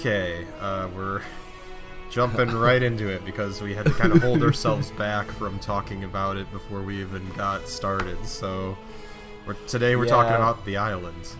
[0.00, 1.20] Okay, uh, we're
[2.08, 6.04] jumping right into it because we had to kind of hold ourselves back from talking
[6.04, 8.16] about it before we even got started.
[8.24, 8.78] So,
[9.46, 11.36] we're, today we're talking about the islands.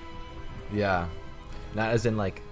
[0.70, 1.09] Yeah.
[1.74, 2.42] Not as in like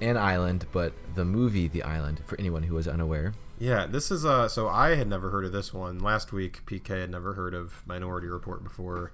[0.00, 3.34] an island, but the movie The Island for anyone who was unaware.
[3.60, 4.48] Yeah, this is uh.
[4.48, 6.66] So I had never heard of this one last week.
[6.66, 9.12] PK had never heard of Minority Report before,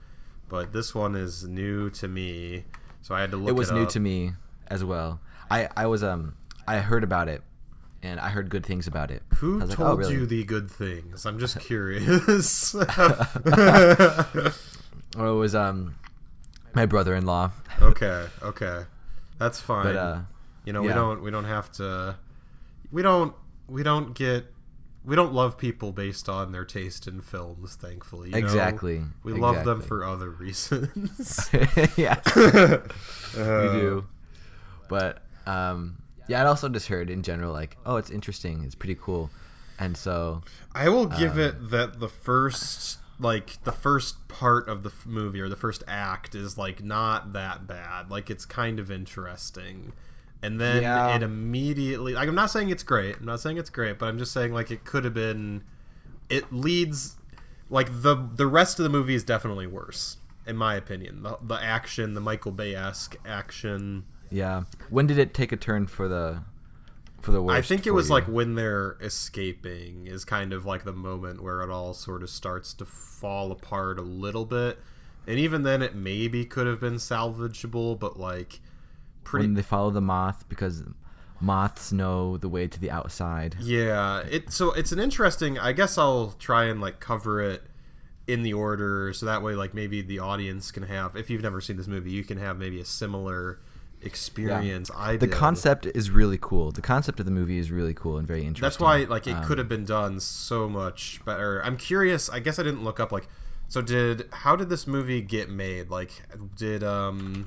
[0.48, 2.64] but this one is new to me.
[3.02, 3.50] So I had to look.
[3.50, 3.90] it was new up.
[3.90, 4.32] to me
[4.68, 5.20] as well.
[5.50, 6.34] I I was um
[6.66, 7.42] I heard about it
[8.02, 9.22] and I heard good things about it.
[9.36, 10.14] Who was like, told oh, really?
[10.14, 11.26] you the good things?
[11.26, 12.74] I'm just curious.
[15.12, 15.96] It was um
[16.72, 17.50] my brother-in-law.
[17.82, 18.84] okay, okay,
[19.38, 19.82] that's fine.
[19.82, 20.20] But uh
[20.64, 22.16] you know, we don't we don't have to.
[22.92, 23.34] We don't
[23.66, 24.46] we don't get.
[25.04, 28.28] We don't love people based on their taste in films, thankfully.
[28.28, 28.38] you know?
[28.38, 31.48] Exactly, We love them for other reasons.
[31.96, 32.20] yeah.
[32.26, 32.80] Uh,
[33.32, 34.06] we do.
[34.88, 38.94] But um yeah, I'd also just heard in general like, oh, it's interesting, it's pretty
[39.00, 39.30] cool.
[39.78, 40.42] And so
[40.74, 45.06] I will give Um, it that the first like the first part of the f-
[45.06, 48.10] movie or the first act is like not that bad.
[48.10, 49.92] Like it's kind of interesting.
[50.42, 51.16] And then Yeah.
[51.16, 53.16] it immediately like I'm not saying it's great.
[53.18, 55.62] I'm not saying it's great, but I'm just saying like it could have been
[56.28, 57.16] it leads
[57.68, 61.22] like the the rest of the movie is definitely worse in my opinion.
[61.22, 64.04] The, the action, the Michael Bay-esque action.
[64.30, 64.64] Yeah.
[64.88, 66.42] When did it take a turn for the
[67.20, 67.58] for the worst?
[67.58, 68.14] I think it was you?
[68.14, 72.30] like when they're escaping is kind of like the moment where it all sort of
[72.30, 74.78] starts to fall apart a little bit.
[75.26, 78.60] And even then, it maybe could have been salvageable, but like
[79.24, 79.46] pretty.
[79.46, 80.82] when they follow the moth because
[81.40, 83.56] moths know the way to the outside.
[83.60, 85.58] yeah, it so it's an interesting.
[85.58, 87.62] I guess I'll try and like cover it
[88.26, 91.60] in the order so that way like maybe the audience can have if you've never
[91.60, 93.58] seen this movie you can have maybe a similar
[94.02, 96.72] experience I The concept is really cool.
[96.72, 98.62] The concept of the movie is really cool and very interesting.
[98.62, 101.60] That's why like it Um, could have been done so much better.
[101.64, 102.28] I'm curious.
[102.28, 103.28] I guess I didn't look up like
[103.68, 105.90] so did how did this movie get made?
[105.90, 106.10] Like
[106.56, 107.46] did um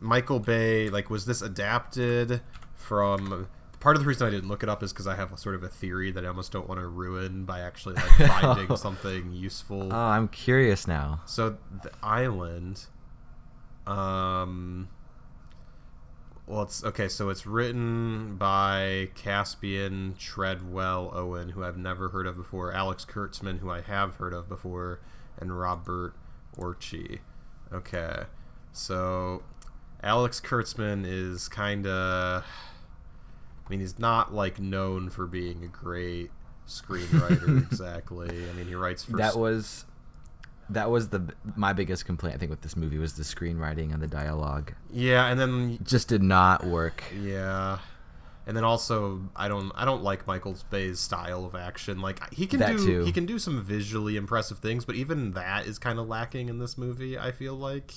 [0.00, 2.40] Michael Bay like was this adapted
[2.74, 3.48] from
[3.80, 5.62] part of the reason I didn't look it up is because I have sort of
[5.62, 9.92] a theory that I almost don't want to ruin by actually like finding something useful.
[9.92, 11.20] Oh, I'm curious now.
[11.26, 12.86] So the island,
[13.86, 14.88] um,
[16.46, 17.08] well, it's okay.
[17.08, 23.58] So it's written by Caspian Tredwell Owen, who I've never heard of before, Alex Kurtzman,
[23.58, 25.00] who I have heard of before,
[25.38, 26.14] and Robert
[26.56, 27.18] Orci.
[27.72, 28.24] Okay,
[28.72, 29.42] so
[30.02, 32.44] Alex Kurtzman is kind of.
[32.44, 36.30] I mean, he's not like known for being a great
[36.68, 38.48] screenwriter exactly.
[38.48, 39.84] I mean, he writes for That was
[40.70, 44.02] that was the my biggest complaint I think with this movie was the screenwriting and
[44.02, 44.72] the dialogue.
[44.92, 47.02] yeah, and then just did not work.
[47.20, 47.78] Yeah.
[48.48, 52.00] And then also I don't I don't like Michael Bay's style of action.
[52.00, 53.04] Like he can That do too.
[53.04, 56.58] he can do some visually impressive things, but even that is kind of lacking in
[56.58, 57.92] this movie, I feel like.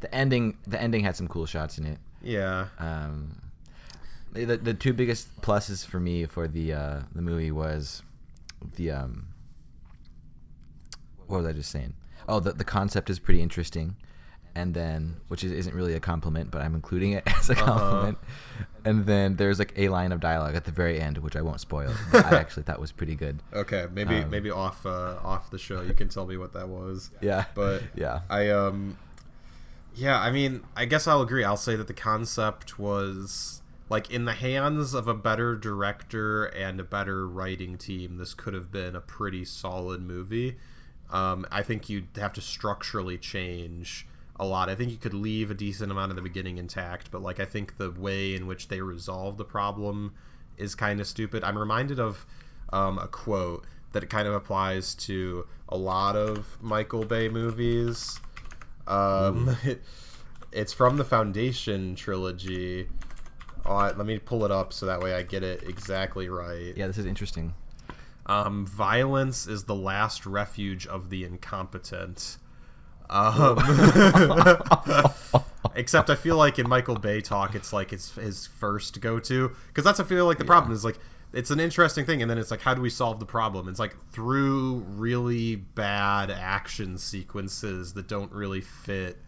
[0.00, 1.98] The ending the ending had some cool shots in it.
[2.22, 2.66] Yeah.
[2.78, 3.42] Um,
[4.32, 8.02] the the two biggest pluses for me for the uh, the movie was
[8.76, 9.26] the um,
[11.26, 11.94] what was I just saying?
[12.28, 13.96] Oh, the the concept is pretty interesting,
[14.54, 17.64] and then which is, isn't really a compliment, but I'm including it as a Uh-huh.
[17.64, 18.18] compliment.
[18.84, 21.60] And then there's like a line of dialogue at the very end, which I won't
[21.60, 21.92] spoil.
[22.12, 23.40] But I actually thought was pretty good.
[23.52, 26.68] Okay, maybe Um, maybe off uh, off the show you can tell me what that
[26.68, 27.10] was.
[27.20, 28.96] Yeah, But yeah, I um
[29.94, 31.42] yeah, I mean, I guess I'll agree.
[31.42, 36.80] I'll say that the concept was like in the hands of a better director and
[36.80, 40.56] a better writing team, this could have been a pretty solid movie.
[41.10, 44.06] Um, I think you'd have to structurally change
[44.38, 44.68] a lot.
[44.68, 47.44] I think you could leave a decent amount of the beginning intact, but like I
[47.44, 50.14] think the way in which they resolve the problem
[50.56, 51.44] is kind of stupid.
[51.44, 52.26] I'm reminded of
[52.72, 58.20] um, a quote that it kind of applies to a lot of Michael Bay movies.
[58.86, 59.56] Um,
[60.52, 62.88] it's from the Foundation trilogy.
[63.64, 66.76] Uh, let me pull it up so that way I get it exactly right.
[66.76, 66.86] yeah.
[66.86, 67.54] This is interesting.
[68.26, 72.38] Um, violence is the last refuge of the incompetent.
[73.08, 73.58] Um,
[75.76, 79.52] except I feel like in Michael Bay talk, it's like it's his first go to
[79.68, 80.98] because that's I feel like the problem is like
[81.32, 83.68] it's an interesting thing, and then it's like how do we solve the problem?
[83.68, 89.18] It's like through really bad action sequences that don't really fit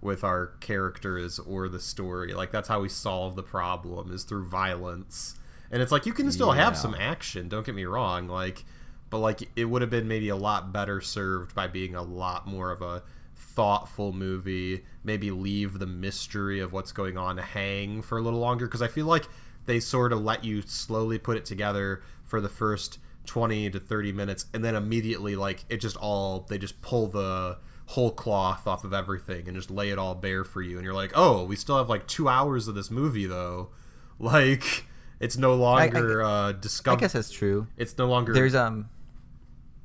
[0.00, 2.34] with our characters or the story.
[2.34, 5.36] Like that's how we solve the problem is through violence.
[5.70, 8.64] And it's like you can still have some action, don't get me wrong, like
[9.10, 12.48] but like it would have been maybe a lot better served by being a lot
[12.48, 13.02] more of a
[13.36, 14.84] thoughtful movie.
[15.04, 18.88] Maybe leave the mystery of what's going on hang for a little longer because I
[18.88, 19.28] feel like
[19.66, 24.12] they sort of let you slowly put it together for the first 20 to 30
[24.12, 27.56] minutes and then immediately like it just all they just pull the
[27.86, 30.92] whole cloth off of everything and just lay it all bare for you and you're
[30.92, 33.70] like oh we still have like two hours of this movie though
[34.18, 34.84] like
[35.24, 36.52] it's no longer I, uh
[36.86, 37.66] I guess that's true.
[37.78, 38.90] it's no longer There's um.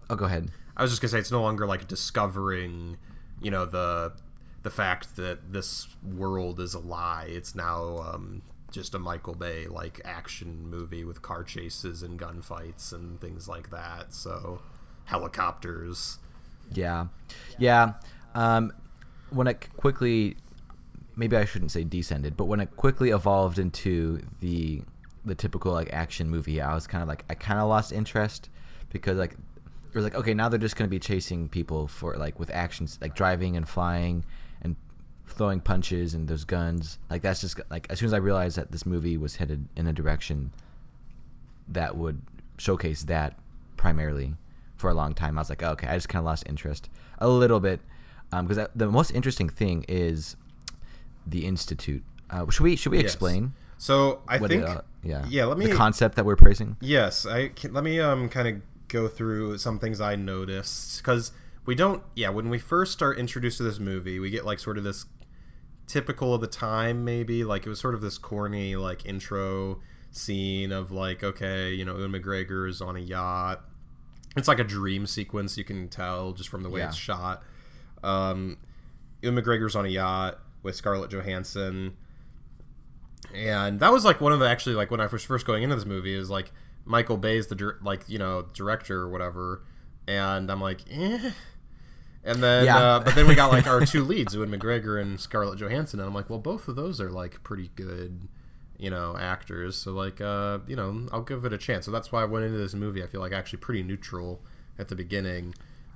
[0.10, 0.52] Oh, go ahead.
[0.76, 2.98] I was just gonna say it's no longer like discovering,
[3.42, 4.12] you know, the
[4.64, 7.28] the fact that this world is a lie.
[7.30, 8.42] It's now um,
[8.72, 13.70] just a Michael Bay like action movie with car chases and gunfights and things like
[13.70, 14.14] that.
[14.14, 14.62] So
[15.06, 16.20] helicopters.
[16.74, 17.08] Yeah,
[17.58, 17.94] yeah.
[18.36, 18.74] Um,
[19.30, 20.36] when it quickly,
[21.16, 24.82] maybe I shouldn't say descended, but when it quickly evolved into the
[25.26, 28.50] the typical like action movie, I was kind of like I kind of lost interest
[28.90, 32.40] because like it was like okay now they're just gonna be chasing people for like
[32.40, 34.24] with actions like driving and flying
[34.62, 34.76] and
[35.28, 38.72] throwing punches and those guns like that's just like as soon as I realized that
[38.72, 40.52] this movie was headed in a direction
[41.68, 42.22] that would
[42.58, 43.38] showcase that
[43.78, 44.36] primarily
[44.78, 45.38] for a long time.
[45.38, 46.90] I was like, okay, I just kind of lost interest
[47.20, 47.80] a little bit
[48.32, 50.36] because the most interesting thing is
[51.26, 52.04] the institute.
[52.30, 53.06] Uh, should we should we Yes.
[53.06, 53.54] explain?
[53.82, 56.76] So I what think it, uh, yeah yeah, let me- the concept that we're praising.
[56.82, 61.32] Yes, I can, let me um kind of go through some things I noticed because
[61.66, 62.04] we don't.
[62.16, 65.06] Yeah, when we first start introduced to this movie, we get like sort of this
[65.88, 69.80] typical of the time, maybe like it was sort of this corny like intro
[70.12, 73.62] scene of like okay, you know, Ewan McGregor is on a yacht.
[74.36, 75.58] It's like a dream sequence.
[75.58, 76.88] You can tell just from the way Yeah.
[76.90, 77.44] it's shot.
[78.04, 78.58] Um,
[79.22, 81.96] Ewan McGregor's on a yacht with Scarlett Johansson
[83.34, 85.76] and that was like one of the actually like when I was first going into
[85.76, 86.52] this movie is like
[86.86, 89.64] Michael Bay's the dir- like you know director or whatever,
[90.08, 91.32] and I'm like, eh.
[92.22, 92.78] And then, Yeah.
[92.78, 96.08] uh, but then we got like our two leads, Ewan McGregor and Scarlett Johansson, and
[96.08, 98.28] I'm like, well, both of those are like pretty good,
[98.78, 99.78] you know, actors.
[99.78, 101.86] So like, uh, you know, I'll give it a chance.
[101.86, 103.02] So that's why I went into this movie.
[103.02, 104.42] I feel like actually pretty neutral
[104.78, 105.56] at the beginning.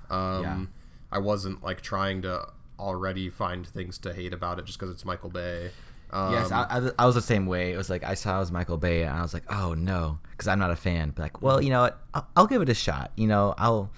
[0.10, 0.66] Um, Yeah.
[1.12, 2.48] I wasn't like trying to
[2.80, 5.72] already find things to hate about it just because it's Michael Bay.
[6.14, 7.74] Um, yes, I, I, I was the same way.
[7.74, 10.20] It was like I saw it was Michael Bay, and I was like, oh no,
[10.32, 11.10] because I'm not a fan.
[11.16, 12.00] But like, well, you know what?
[12.14, 13.12] I'll, I'll give it a shot.
[13.18, 13.90] You know, I'll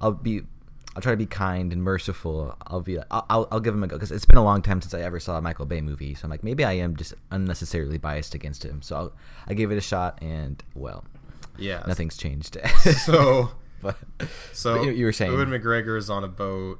[0.00, 0.42] I'll be
[0.94, 2.54] I'll try to be kind and merciful.
[2.66, 4.80] I'll be I'll I'll, I'll give him a go because it's been a long time
[4.82, 6.14] since I ever saw a Michael Bay movie.
[6.14, 8.82] So I'm like, maybe I am just unnecessarily biased against him.
[8.82, 9.12] So I'll,
[9.48, 11.04] I gave it a shot, and well,
[11.58, 11.82] yeah.
[11.86, 12.58] nothing's changed.
[13.06, 13.50] So
[13.80, 13.96] but
[14.52, 16.78] So But you- you were saying- Ewan McGregor is on a boat,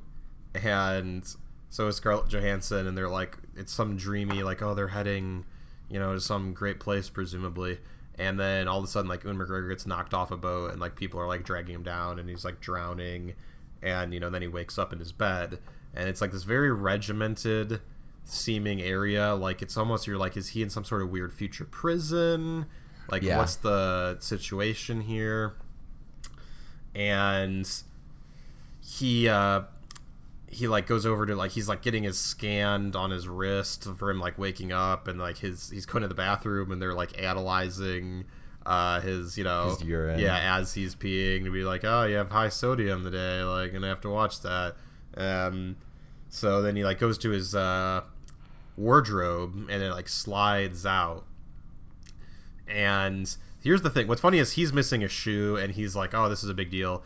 [0.54, 1.26] and
[1.70, 5.44] so is Scarlett Johansson, and they're like, it's some dreamy, like, oh, they're heading,
[5.88, 7.78] you know, to some great place, presumably.
[8.16, 10.80] And then all of a sudden, like, Ewan McGregor gets knocked off a boat, and
[10.80, 13.34] like people are like dragging him down, and he's like drowning,
[13.82, 15.58] and you know, then he wakes up in his bed,
[15.94, 17.80] and it's like this very regimented
[18.24, 19.34] seeming area.
[19.34, 22.66] Like, it's almost you're like, is he in some sort of weird future prison?
[23.10, 23.38] Like, Yeah.
[23.38, 25.54] what's the situation here?
[26.94, 27.68] and
[28.80, 29.62] he uh
[30.54, 34.10] he like goes over to like he's like getting his scanned on his wrist for
[34.10, 37.20] him like waking up and like his he's going to the bathroom and they're like
[37.20, 38.24] analyzing
[38.64, 40.18] uh his you know His urine.
[40.18, 43.88] yeah as he's peeing to be like oh you have high sodium today like gonna
[43.88, 44.76] have to watch that
[45.16, 45.76] um
[46.28, 48.02] so then he like goes to his uh
[48.76, 51.24] wardrobe and it like slides out
[52.66, 56.28] and here's the thing what's funny is he's missing a shoe and he's like, oh,
[56.28, 57.02] this is a big deal.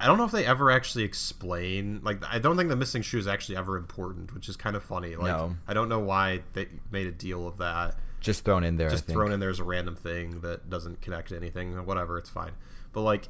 [0.00, 2.00] I don't know if they ever actually explain.
[2.04, 4.82] Like, I don't think the missing shoe is actually ever important, which is kind of
[4.84, 5.16] funny.
[5.16, 5.56] Like, No.
[5.66, 7.96] I don't know why they made a deal of that.
[8.20, 8.90] just thrown in there.
[8.90, 9.16] Just I think.
[9.16, 11.74] thrown in there as a random thing that doesn't connect to anything.
[11.84, 12.52] Whatever, it's fine.
[12.92, 13.28] But like,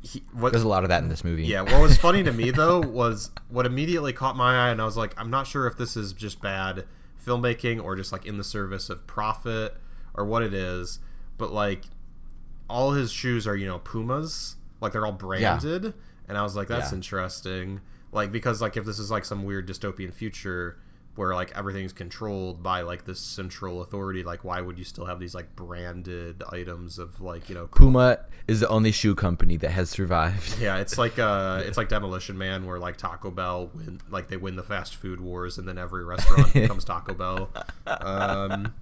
[0.00, 1.44] he, what There's a lot of that in this movie.
[1.44, 4.84] yeah, what was funny to me though was what immediately caught my eye, and I
[4.84, 6.84] was like, I'm not sure if this is just bad
[7.24, 9.74] filmmaking or just like in the service of profit
[10.14, 11.00] or what it is,
[11.36, 11.84] but like
[12.70, 15.94] all his shoes are you know Pumas, like they're all branded,
[16.28, 16.96] and I was like, that's Yeah.
[16.96, 17.80] interesting,
[18.12, 20.78] like because like if this is like some weird dystopian future
[21.14, 25.18] where like everything's controlled by like this central authority, like why would you still have
[25.18, 29.72] these like branded items of like you know Puma is the only shoe company that
[29.72, 30.60] has survived.
[30.60, 34.36] yeah, it's like uh, it's like Demolition Man, where like Taco Bell win, like they
[34.36, 37.50] win the fast food wars, and then every restaurant becomes Taco Bell.
[37.86, 38.74] Um,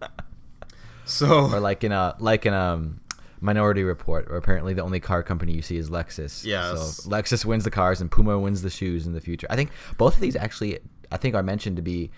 [1.04, 3.00] so or like in a like in um
[3.40, 6.44] Minority Report, where apparently the only car company you see is Lexus.
[6.44, 6.96] Yes.
[7.02, 9.46] So Lexus wins the cars and Puma wins the shoes in the future.
[9.50, 10.78] I think both of these actually,
[11.12, 12.10] I think, are mentioned to be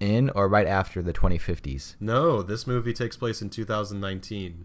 [0.00, 1.94] in or right after the 2050s.
[2.00, 4.64] no, this movie takes place in 2019.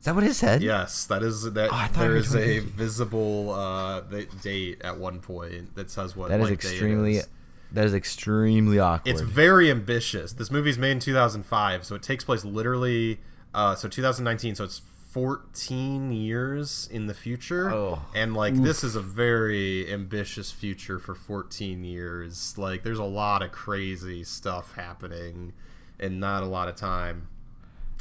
[0.00, 0.62] Is that what it said?
[0.62, 1.70] Yes, that is that.
[1.72, 4.02] Oh, there is a visible uh,
[4.42, 7.16] date at one point that says what That is like, day it extremely.
[7.16, 7.28] is.
[7.72, 9.10] that is extremely awkward.
[9.10, 10.34] It's very ambitious.
[10.34, 13.18] This movie's made in 2005, so it takes place literally.
[13.54, 14.82] Uh, so 2019, so it's
[15.14, 18.02] 14 years in the future, Oh.
[18.16, 22.58] and like this is a very ambitious future for 14 years.
[22.58, 25.52] Like, there's a lot of crazy stuff happening,
[26.00, 27.28] and not a lot of time.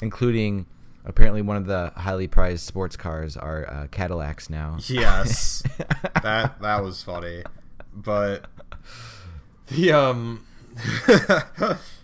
[0.02, 0.66] including
[1.06, 4.78] apparently one of the highly prized sports cars are uh, Cadillacs now.
[4.88, 5.62] Yes,
[6.24, 7.44] that that was funny,
[7.94, 8.46] but
[9.68, 10.46] the um.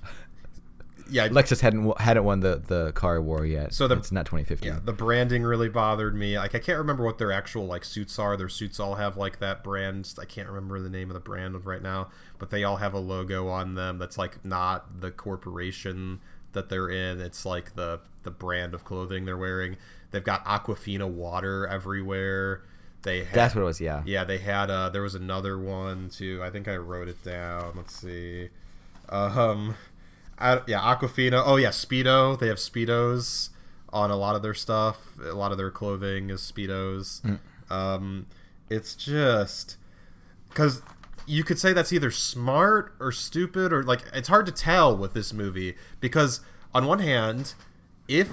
[1.09, 3.73] yeah, Lexus hadn't hadn't won the, the car war yet.
[3.73, 4.67] So the- it's not 2015.
[4.71, 6.37] Yeah, the branding really bothered me.
[6.37, 8.35] Like I can't remember what their actual like suits are.
[8.37, 10.13] Their suits all have like that brand.
[10.19, 12.99] I can't remember the name of the brand right now, but they all have a
[12.99, 16.19] logo on them that's like not the corporation
[16.53, 17.21] that they're in.
[17.21, 19.77] It's like the the brand of clothing they're wearing.
[20.11, 22.63] They've got Aquafina water everywhere.
[23.03, 23.79] They have, That's what it was.
[23.79, 24.03] Yeah.
[24.05, 26.41] yeah, they had uh there was another one too.
[26.43, 27.73] I think I wrote it down.
[27.75, 28.49] Let's see.
[29.07, 29.75] Um
[30.39, 31.43] I, yeah, Aquafina.
[31.45, 32.39] Oh yeah, Speedo.
[32.39, 33.49] They have Speedos
[33.91, 35.17] on a lot of their stuff.
[35.23, 37.21] A lot of their clothing is Speedos.
[37.69, 38.25] Um
[38.69, 39.77] it's just
[40.53, 40.81] cuz
[41.27, 45.13] you could say that's either smart or stupid or like it's hard to tell with
[45.13, 46.41] this movie because
[46.73, 47.53] on one hand,
[48.07, 48.29] if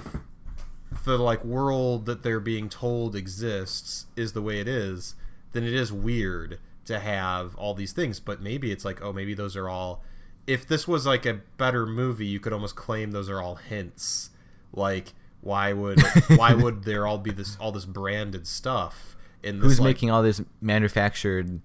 [1.05, 5.15] the like world that they're being told exists is the way it is,
[5.53, 8.19] then it is weird to have all these things.
[8.19, 10.03] But maybe it's like, oh, maybe those are all.
[10.47, 14.29] If this was like a better movie, you could almost claim those are all hints.
[14.73, 16.01] Like, why would
[16.35, 19.65] why would there all be this all this branded stuff in this?
[19.65, 21.61] Who's like- making all this manufactured,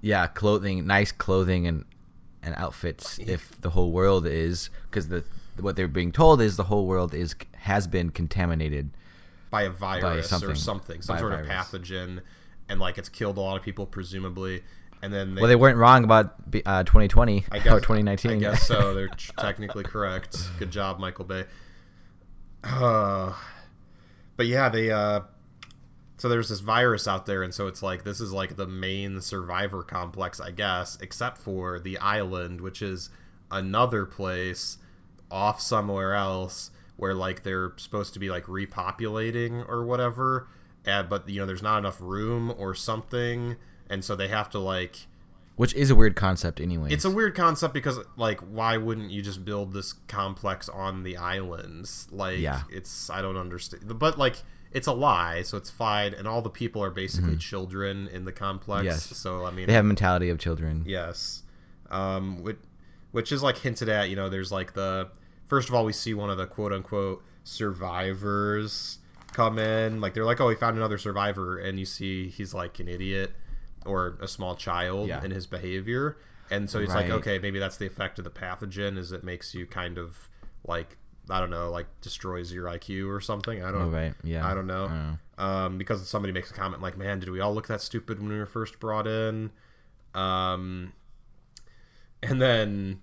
[0.00, 1.84] yeah, clothing, nice clothing and
[2.42, 3.18] and outfits?
[3.20, 5.24] If the whole world is because the
[5.60, 8.90] what they're being told is the whole world is has been contaminated.
[9.50, 10.50] by a virus something.
[10.50, 12.22] or something, some By sort of pathogen,
[12.68, 14.62] and like it's killed a lot of people presumably.
[15.04, 16.34] And then they, Well, they weren't wrong about
[16.64, 18.30] uh, 2020 I guess, or 2019.
[18.30, 18.94] I guess so.
[18.94, 19.08] They're
[19.38, 20.38] technically correct.
[20.58, 21.44] Good job, Michael Bay.
[22.62, 23.34] Uh,
[24.36, 24.90] but yeah, they.
[24.90, 25.20] Uh,
[26.16, 29.20] so there's this virus out there, and so it's like this is like the main
[29.20, 33.10] survivor complex, I guess, except for the island, which is
[33.50, 34.78] another place
[35.30, 40.48] off somewhere else where like they're supposed to be like repopulating or whatever.
[40.86, 43.56] And, but you know, there's not enough room or something,
[43.90, 45.06] and so they have to like
[45.56, 46.90] Which is a weird concept, anyway.
[46.92, 51.16] it's a weird concept because like why wouldn't you just build this complex on the
[51.16, 52.08] islands?
[52.10, 52.62] Like Yeah.
[52.70, 53.98] it's I don't understand.
[53.98, 54.36] But like
[54.72, 58.32] it's a lie, so it's fine and all the people are basically children in the
[58.32, 58.80] complex.
[58.80, 58.86] Mm-hmm.
[58.86, 59.16] Yes.
[59.16, 60.82] So I mean they have a mentality of children.
[60.86, 61.42] Yes.
[61.90, 62.58] Um, which,
[63.12, 65.10] which is like hinted at, you know, there's like the
[65.44, 68.98] first of all, we see one of the quote unquote survivors
[69.32, 70.00] come in.
[70.00, 73.32] Like they're like, oh, we found another survivor, and you see he's like an idiot
[73.84, 75.22] or a small child Yeah.
[75.24, 76.16] in his behavior,
[76.50, 79.54] and so it's like, okay, maybe that's the effect of the pathogen, is it makes
[79.54, 80.28] you kind of
[80.66, 80.96] like
[81.30, 83.64] I don't know, like destroys your IQ or something.
[83.64, 83.82] I don't.
[83.82, 84.12] Oh, right.
[84.22, 84.46] Yeah.
[84.46, 84.84] I don't know.
[84.84, 85.42] I don't know.
[85.44, 88.28] Um, because somebody makes a comment like, "Man, did we all look that stupid when
[88.28, 89.50] we were first brought in?"
[90.14, 90.92] Um,
[92.22, 93.00] and then,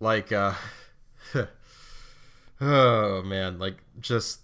[0.00, 0.54] like, uh,
[2.60, 4.40] oh man, like just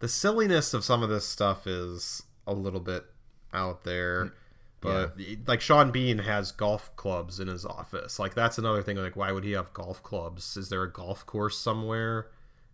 [0.00, 3.04] the silliness of some of this stuff is a little bit
[3.52, 4.32] out there.
[4.80, 5.16] But
[5.46, 8.18] like Sean Bean has golf clubs in his office.
[8.18, 8.96] Like that's another thing.
[8.96, 10.56] Like why would he have golf clubs?
[10.56, 12.28] Is there a golf course somewhere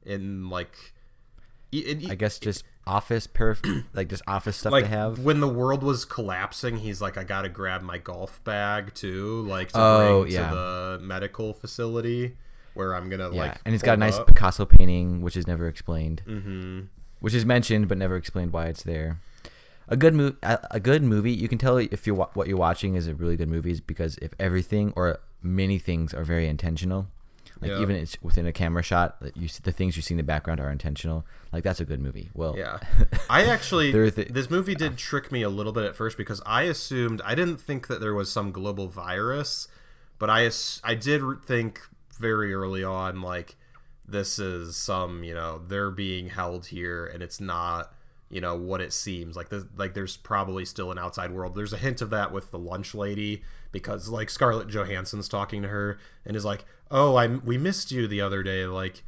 [0.05, 0.93] in like?
[1.75, 5.19] I guess just office perf, like just office stuff like to have.
[5.21, 9.73] when the world was collapsing, he's like, I gotta grab my golf bag too, like
[9.73, 10.51] to Oh, bring yeah.
[10.51, 12.37] to the medical facility
[12.75, 13.59] where I'm gonna yeah, like.
[13.65, 14.27] and it's got a nice up.
[14.27, 16.21] Picasso painting, which is never explained.
[16.27, 16.81] Mm-hmm.
[17.21, 19.21] which is mentioned but never explained why it's there.
[19.93, 21.33] A good movie, a, good movie.
[21.33, 24.17] You can tell if you what you're watching is a really good movie is because
[24.23, 27.09] if everything or many things are very intentional,
[27.61, 27.83] like Yeah.
[27.83, 30.23] even it's within a camera shot, that you see, the things you see in the
[30.23, 31.27] background are intentional.
[31.53, 32.31] Like that's a good movie.
[32.33, 32.79] Well, Yeah,
[33.29, 36.41] I actually are this movie did uh, trick me a little bit at first because
[36.47, 39.69] I assumed I didn't think that there was some global virus,
[40.19, 40.51] but I
[40.83, 41.81] I did think
[42.19, 43.57] very early on like
[44.09, 47.93] this is some you know they're being held here and it's not
[48.33, 49.51] you know what it seems like.
[49.51, 51.55] This, like there's probably still an outside world.
[51.55, 55.69] There's a hint of that with the lunch lady because like scarlett johansson's talking to
[55.69, 58.65] her and is like oh i we missed you the other day.
[58.67, 59.05] Like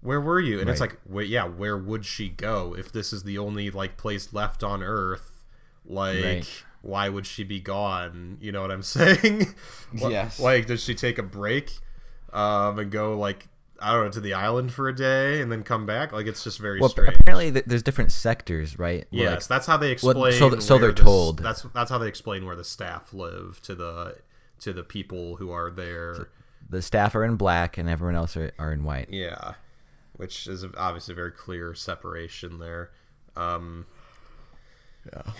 [0.00, 0.60] where were you?
[0.60, 3.96] And it's like wait yeah where would she go if this is the only like
[3.96, 5.44] place left on earth?
[5.84, 6.64] Like Right.
[6.82, 8.38] why would she be gone?
[8.40, 9.54] You know what i'm saying?
[9.92, 10.38] Yes.
[10.38, 11.72] like does she take a break
[12.32, 13.48] um and go like
[13.80, 16.42] i don't know to the island for a day and then come back like it's
[16.44, 19.06] just very Well, strange apparently th- there's different sectors, right?
[19.10, 20.32] Where, Yes, like, that's how they Well, explain.
[20.32, 21.38] so th- so where they're the told.
[21.42, 24.16] That's that's how they explain where the staff live to the
[24.60, 26.28] to the people who are there.
[26.68, 29.08] The staff are in black, and everyone else are, are in white.
[29.10, 29.54] Yeah,
[30.16, 32.90] which is obviously a very clear separation there.
[33.36, 33.86] Um,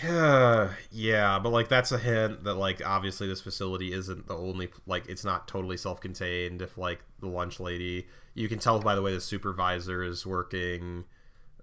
[0.03, 0.69] yeah.
[0.91, 5.07] yeah, but like that's a hint that like obviously this facility isn't the only like
[5.07, 6.61] it's not totally self-contained.
[6.61, 11.05] If like the lunch lady, you can tell by the way the supervisor is working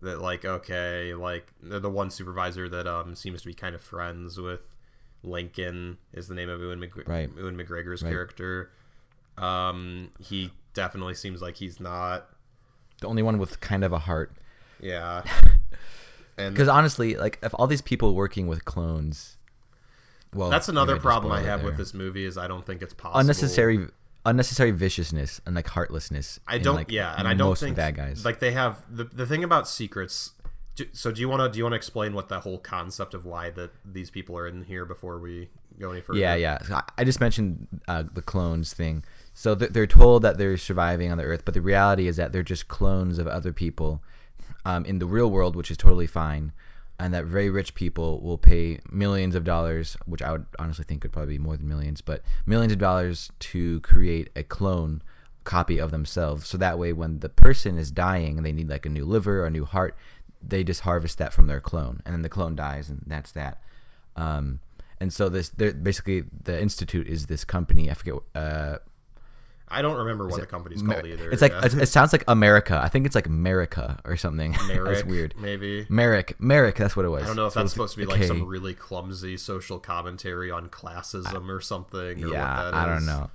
[0.03, 3.81] that like okay, like the the one supervisor that um seems to be kind of
[3.81, 4.61] friends with
[5.23, 7.31] Lincoln is the name of Ewan, McG- Right.
[7.37, 8.11] Ewan McGregor's Right.
[8.11, 8.71] character.
[9.39, 12.29] Um, he definitely seems like he's not.
[13.01, 14.33] The only one with kind of a heart.
[14.81, 15.23] Yeah.
[16.39, 19.39] And Because honestly, like if all these people working with clones,
[20.35, 22.65] well, that's another maybe I just problem I have with this movie is I don't
[22.67, 23.21] think it's possible.
[23.21, 23.89] unnecessary,
[24.27, 26.39] unnecessary viciousness and like heartlessness.
[26.47, 26.75] I don't.
[26.77, 28.25] like, yeah, and I don't think bad guys.
[28.25, 30.33] like they have the the thing about secrets.
[30.75, 33.15] do- So do you want to do you want to explain what the whole concept
[33.15, 35.49] of why that these people are in here before we
[35.81, 36.19] go any further?
[36.19, 36.59] Yeah, yeah.
[36.63, 39.05] So I- I just mentioned uh, the clones thing.
[39.33, 42.33] So th- they're told that they're surviving on the Earth, but the reality is that
[42.33, 44.03] they're just clones of other people
[44.65, 46.53] um, in the real world, which is totally fine.
[46.99, 51.03] And that very rich people will pay millions of dollars, which I would honestly think
[51.03, 55.03] could probably be more than millions, but millions of dollars to create a clone
[55.45, 56.47] copy of themselves.
[56.47, 59.43] So that way, when the person is dying and they need like a new liver
[59.43, 59.95] or a new heart,
[60.43, 63.61] they just harvest that from their clone, and then the clone dies, and that's that.
[64.17, 64.61] Um,
[64.99, 67.91] and so this, basically, the institute is this company.
[67.91, 68.15] I forget.
[68.35, 68.79] Uh,
[69.69, 71.31] I don't remember what the company's called either.
[71.31, 71.83] It's like yeah.
[71.83, 72.81] it, sounds like America.
[72.81, 74.53] I think it's like America or something.
[74.69, 75.35] that's Merrick, weird.
[75.39, 76.77] Maybe Merrick, Merrick.
[76.77, 77.25] That's what it was.
[77.25, 78.27] I don't know if So that's supposed to be like K.
[78.29, 82.25] some really clumsy social commentary on classism or something.
[82.25, 83.31] Or yeah, what that I don't know.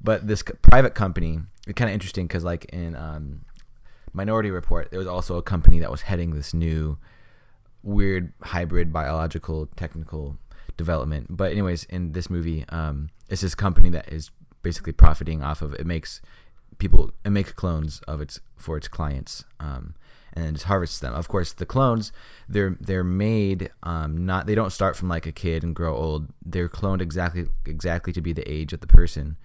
[0.00, 3.44] But this c- private company, it's kind of interesting because, like in um,
[4.12, 6.98] Minority Report, there was also a company that was heading this new
[7.82, 10.36] weird hybrid biological technical
[10.76, 11.26] development.
[11.30, 14.30] But anyways, in this movie, um, it's this company that is
[14.62, 16.20] basically profiting off of it makes
[16.78, 19.44] people it makes clones of its for its clients.
[19.60, 19.94] Um,
[20.34, 21.12] and then just harvests them.
[21.12, 22.10] Of course, the clones
[22.48, 26.28] they're they're made um, not they don't start from like a kid and grow old.
[26.44, 29.36] They're cloned exactly exactly to be the age of the person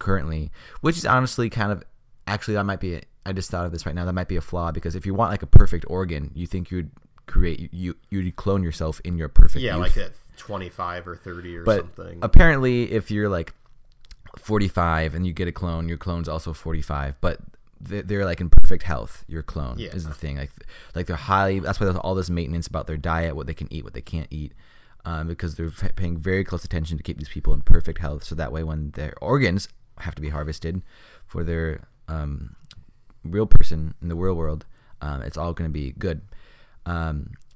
[0.00, 1.84] currently, which is honestly kind of
[2.26, 4.04] actually that might be a, I just thought of this right now.
[4.04, 6.72] That might be a flaw because if you want like a perfect organ, you think
[6.72, 6.90] you'd
[7.26, 9.96] create you you'd clone yourself in your perfect Yeah, youth.
[9.96, 12.18] like at twenty five or thirty or but something.
[12.22, 13.54] apparently if you're like
[14.38, 17.40] 45 and you get a clone, your clone's also 45, but
[17.80, 19.24] they- they're like in perfect health.
[19.28, 19.90] Your clone Yeah.
[19.94, 20.36] is the thing.
[20.36, 20.50] Like,
[20.94, 21.58] like they're highly.
[21.60, 24.00] That's why there's all this maintenance about their diet, what they can eat, what they
[24.00, 24.52] can't eat,
[25.04, 28.22] um, because they're paying very close attention to keep these people in perfect health.
[28.24, 29.68] So that way, when their organs
[29.98, 30.82] have to be harvested
[31.26, 32.56] for their um,
[33.24, 34.64] real person in the real world,
[35.00, 36.20] um, it's all going to be good.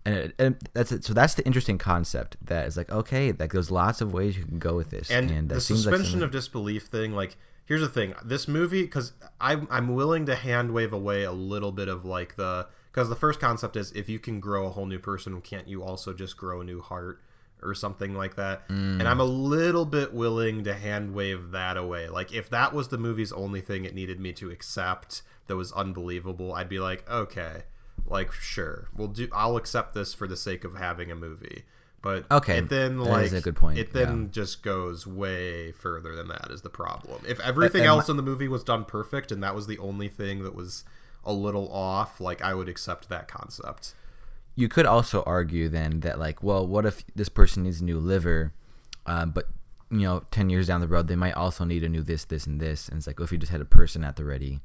[0.06, 1.04] And, and that's it.
[1.04, 2.36] So that's the interesting concept.
[2.42, 5.28] That is like okay, like there's lots of ways you can go with this, and,
[5.28, 9.12] that the like suspension something- of disbelief thing like here's the thing this movie because
[9.40, 13.16] I'm, I'm willing to hand wave away a little bit of like the because the
[13.16, 16.36] first concept is if you can grow a whole new person can't you also just
[16.36, 17.20] grow a new heart
[17.62, 19.06] or something like that and Mm.
[19.06, 22.98] i'm a little bit willing to hand wave that away like if that was the
[22.98, 27.62] movie's only thing it needed me to accept that was unbelievable i'd be like okay
[28.06, 31.64] like sure we'll do i'll accept this for the sake of having a movie
[32.02, 34.28] but Okay, it then like a good point, it then yeah.
[34.30, 37.24] just goes way further than that is the problem.
[37.26, 40.06] If everything and else in the movie was done perfect and that was the only
[40.06, 40.84] thing that was
[41.24, 43.94] a little off, like I would accept that concept.
[44.54, 47.98] you could also argue then that like, well, what if this person needs a new
[47.98, 48.52] liver,
[49.06, 49.48] um, but
[49.90, 52.46] you know, ten years down the road they might also need a new this, this,
[52.46, 54.60] and this, and it's like, well, if you just had a person at the ready,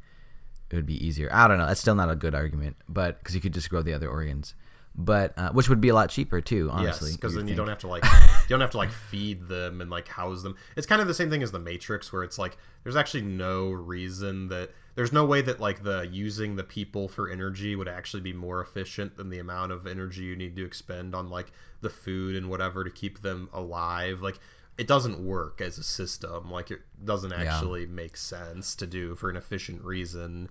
[0.71, 1.29] it would be easier.
[1.31, 1.67] I don't know.
[1.67, 4.55] That's still not a good argument, but because you could just grow the other organs,
[4.95, 7.09] but uh, which would be a lot cheaper too, honestly.
[7.09, 9.47] yes, because then would you don't have to like you don't have to like feed
[9.47, 10.55] them and like house them.
[10.75, 13.71] It's kind of the same thing as the Matrix, where it's like there's actually no
[13.71, 18.21] reason that there's no way that like the using the people for energy would actually
[18.21, 21.89] be more efficient than the amount of energy you need to expend on like the
[21.89, 24.21] food and whatever to keep them alive.
[24.21, 24.39] Like
[24.77, 26.49] it doesn't work as a system.
[26.51, 30.49] Like it doesn't actually make sense to do for an efficient reason.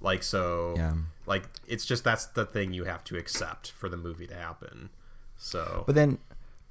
[0.00, 0.94] Like so, Yeah.
[1.26, 4.90] like it's just that's the thing you have to accept for the movie to happen.
[5.36, 6.18] So But then,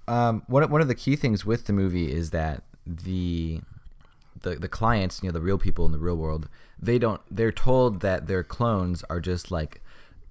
[0.08, 3.62] um, one one of the key things with the movie is that the
[4.42, 6.50] the the clients, you know, the real people in the real world,
[6.82, 7.22] they don't.
[7.30, 9.81] They're told that their clones are just like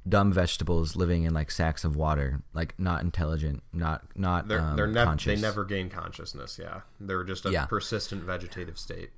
[0.09, 4.77] dumb vegetables living in like sacks of water, like not intelligent, not not they're um,
[4.77, 5.35] they're never conscious.
[5.35, 6.59] they never gain consciousness.
[6.61, 7.67] Yeah, they're just a Yeah.
[7.67, 9.11] persistent vegetative state.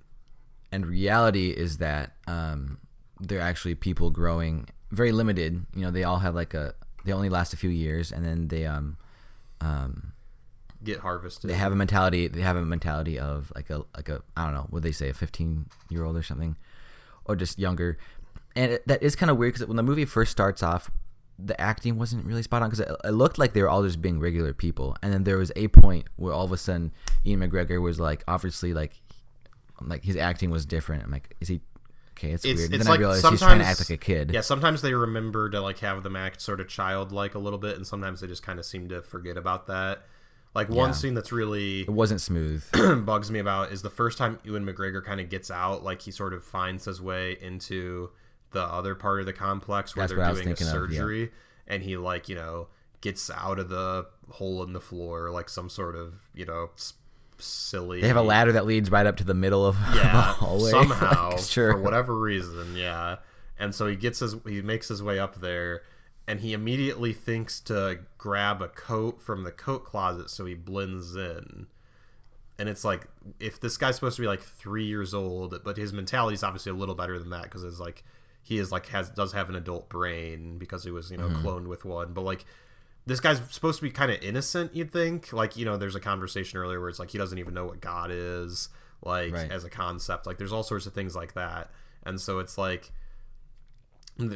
[0.72, 2.78] and reality is that um,
[3.20, 5.64] they're actually people growing very limited.
[5.74, 8.48] You know, they all have like a they only last a few years, and then
[8.48, 8.96] they um
[9.60, 10.12] um
[10.82, 11.48] get harvested.
[11.48, 12.26] they have a mentality.
[12.28, 15.08] They have a mentality of like a like a I don't know what they say
[15.10, 16.56] a fifteen year old or something,
[17.24, 17.98] or just younger,
[18.56, 20.90] and it, that is kind of weird because when the movie first starts off,
[21.38, 24.00] the acting wasn't really spot on because it, it looked like they were all just
[24.02, 26.92] being regular people, and then there was a point where all of a sudden
[27.24, 29.00] Ewan McGregor was like obviously like
[29.80, 31.02] like his acting was different.
[31.04, 31.60] I'm like, is he
[32.16, 32.30] okay?
[32.32, 32.74] It's, It's, weird.
[32.74, 34.30] it's then like I realized he's trying to act like a kid.
[34.32, 37.76] Yeah, sometimes they remember to like have them act sort of childlike a little bit,
[37.76, 40.04] and sometimes they just kind of seem to forget about that.
[40.54, 40.94] Like one Yeah.
[40.94, 42.62] scene that's really It wasn't smooth.
[43.06, 46.10] bugs me about is the first time Ewan McGregor kind of gets out, like he
[46.10, 48.10] sort of finds his way into
[48.52, 50.98] the other part of the complex where That's they're doing a thinking of, yeah.
[50.98, 51.30] surgery,
[51.66, 52.68] and he like you know
[53.00, 56.70] gets out of the hole in the floor like some sort of you know
[57.38, 58.00] silly.
[58.00, 60.70] They have a ladder that leads right up to the middle of the yeah hallway.
[60.70, 61.72] somehow Like, sure.
[61.72, 63.16] for whatever reason yeah
[63.58, 65.82] and so he gets his he makes his way up there
[66.28, 71.16] and he immediately thinks to grab a coat from the coat closet so he blends
[71.16, 71.66] in
[72.58, 73.08] and it's like
[73.40, 76.70] if this guy's supposed to be like three years old but his mentality is obviously
[76.70, 78.04] a little better than that because it's like
[78.42, 81.46] he is like has does have an adult brain because he was you know Mm-hmm.
[81.46, 82.44] cloned with one but like
[83.06, 86.00] this guy's supposed to be kind of innocent you'd think like you know there's a
[86.00, 88.68] conversation earlier where it's like he doesn't even know what god is
[89.04, 89.50] like Right.
[89.50, 91.70] as a concept like there's all sorts of things like that
[92.04, 92.92] and so it's like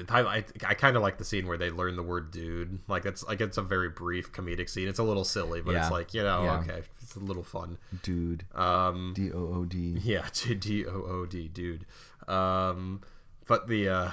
[0.09, 3.23] I, I, kind of like the scene where they learn the word dude like it's
[3.25, 5.83] like it's a very brief comedic scene it's a little silly but Yeah.
[5.83, 6.59] it's like you know Yeah.
[6.61, 8.45] okay it's a little fun dude.
[8.55, 9.99] um D O O D.
[10.03, 10.27] yeah,
[10.59, 11.85] D O O D, dude.
[12.27, 13.03] Um,
[13.47, 14.11] but the uh,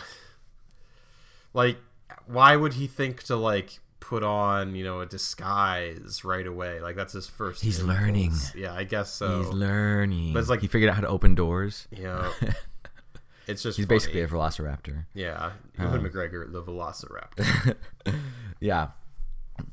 [1.54, 1.78] like,
[2.28, 6.80] why would he think to like put on you know a disguise right away?
[6.82, 7.62] Like that's his first.
[7.64, 8.00] He's impulse.
[8.00, 8.32] learning.
[8.56, 9.42] Yeah, I guess so.
[9.44, 10.34] He's learning.
[10.34, 11.88] But it's like- he figured out how to open doors.
[11.92, 12.32] you know,
[13.48, 13.96] it's just He's funny.
[13.98, 15.06] basically a velociraptor.
[15.14, 15.52] yeah.
[15.80, 17.76] Ewan McGregor, the Velociraptor.
[18.60, 18.90] Yeah.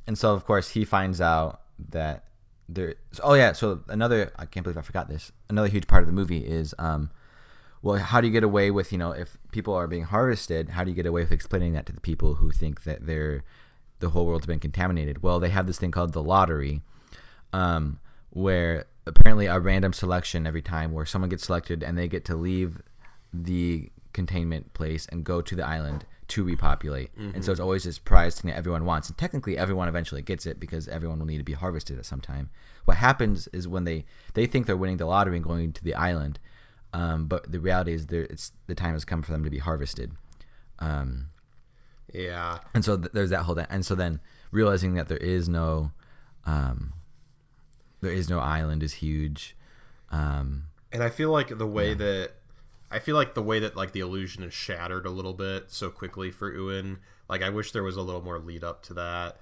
[0.08, 2.24] And so of course he finds out that
[2.68, 5.30] there oh yeah, so another I can't believe I forgot this.
[5.48, 7.10] Another huge part of the movie is um
[7.82, 10.84] well how do you get away with, you know, if people are being harvested, how
[10.84, 13.44] do you get away with explaining that to the people who think that they're
[14.00, 15.22] the whole world's been contaminated?
[15.22, 16.82] Well, they have this thing called the lottery.
[17.52, 17.98] Um
[18.30, 22.36] where apparently a random selection every time where someone gets selected and they get to
[22.36, 22.80] leave
[23.32, 27.10] the containment place and go to the island to repopulate.
[27.34, 29.08] And so it's always this prize thing that everyone wants.
[29.08, 32.20] And technically everyone eventually gets it because everyone will need to be harvested at some
[32.20, 32.50] time.
[32.84, 35.94] What happens is when they they think they're winning the lottery and going to the
[35.94, 36.38] island,
[36.92, 39.58] um, but the reality is there it's the time has come for them to be
[39.58, 40.12] harvested.
[40.78, 41.26] Um,
[42.12, 43.66] yeah, and so th- there's that whole thing.
[43.70, 45.92] And so then realizing that there is no
[46.44, 46.92] um,
[48.00, 49.56] there is no island is huge.
[50.10, 52.32] Um, and I feel like the way that
[52.90, 55.90] I feel like the way that like the illusion is shattered a little bit so
[55.90, 56.98] quickly for Ewan.
[57.28, 59.36] Like I wish there was a little more lead up to that.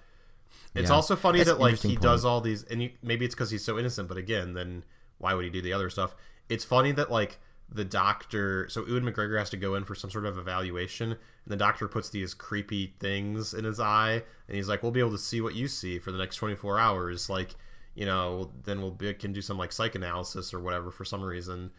[0.75, 0.97] It's Yeah.
[0.97, 3.65] also funny That's that like he does all these, and you, maybe it's because he's
[3.65, 4.09] so innocent.
[4.09, 4.85] But again, then
[5.17, 6.15] why would he do the other stuff?
[6.49, 7.39] It's funny that like
[7.71, 11.19] the doctor, so Ewan McGregor has to go in for some sort of evaluation, and
[11.47, 15.13] the doctor puts these creepy things in his eye, and he's like, "We'll be able
[15.13, 17.57] to see what you see for the next twenty four hours." Like,
[17.95, 21.73] you know, then we'll be, can do some like psychoanalysis or whatever for some reason.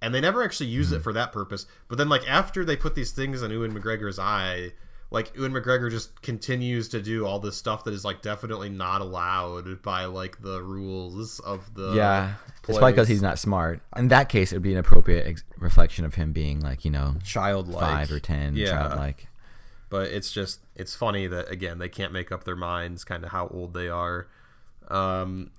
[0.00, 1.02] And they never actually use it hmm.
[1.02, 1.66] for that purpose.
[1.88, 4.72] But then, like after they put these things in Ewan McGregor's eye,
[5.10, 9.00] like Ewan McGregor just continues to do all this stuff that is like definitely not
[9.00, 12.34] allowed by like the rules of the yeah,
[12.68, 13.80] it's probably because he's not smart.
[13.96, 16.90] In that case, it would be an appropriate ex- reflection of him being like you
[16.90, 18.70] know childlike five or ten, Yeah.
[18.72, 19.28] childlike.
[19.88, 23.30] but it's just it's funny that again they can't make up their minds kind of
[23.32, 24.28] how old they are
[24.88, 25.50] um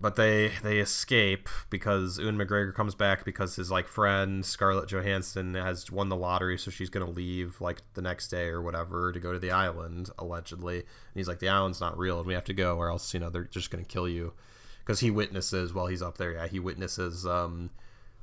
[0.00, 5.54] but they they escape because Ewan McGregor comes back because his like friend Scarlett Johansson
[5.54, 9.20] has won the lottery so she's gonna leave like the next day or whatever to
[9.20, 12.44] go to the island allegedly and he's like the island's not real and we have
[12.44, 14.32] to go or else you know they're just gonna kill you
[14.80, 17.70] because he witnesses while he's up there yeah he witnesses um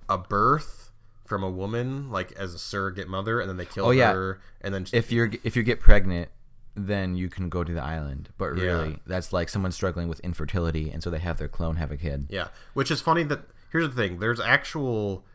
[0.10, 0.92] a birth
[1.26, 4.14] from a woman like as a surrogate mother and then they kill Oh, yeah.
[4.14, 6.30] her and then If you're if you get pregnant,
[6.78, 8.30] then you can go to the island.
[8.38, 8.96] But really, Yeah.
[9.06, 12.28] that's like someone struggling with infertility, and so they have their clone have a kid.
[12.30, 14.20] Yeah, which is funny that here's the thing.
[14.20, 15.26] There's actual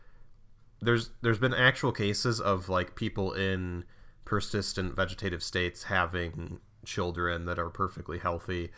[0.80, 3.84] there's there's been actual cases of like people in
[4.24, 8.70] persistent vegetative states having children that are perfectly healthy.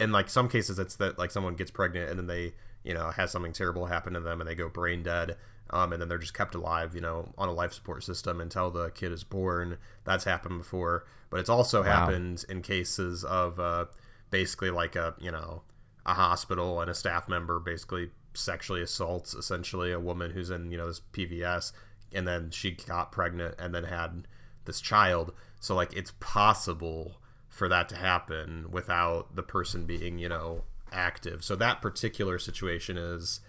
[0.00, 2.54] And like some cases it's that like someone gets pregnant and then they,
[2.84, 5.36] you know, has something terrible happen to them and they go brain dead.
[5.70, 8.70] Um, and then they're just kept alive, you know, on a life support system until
[8.70, 9.78] the kid is born.
[10.04, 13.86] That's happened before, but it's also happened in cases of uh,
[14.32, 15.62] basically like a you know
[16.04, 20.78] a hospital and a staff member basically sexually assaults essentially a woman who's in you
[20.78, 21.70] know this PVS
[22.12, 24.26] and then she got pregnant and then had
[24.64, 30.28] this child so like it's possible for that to happen without the person being you
[30.28, 31.44] know active.
[31.44, 33.40] So that particular situation is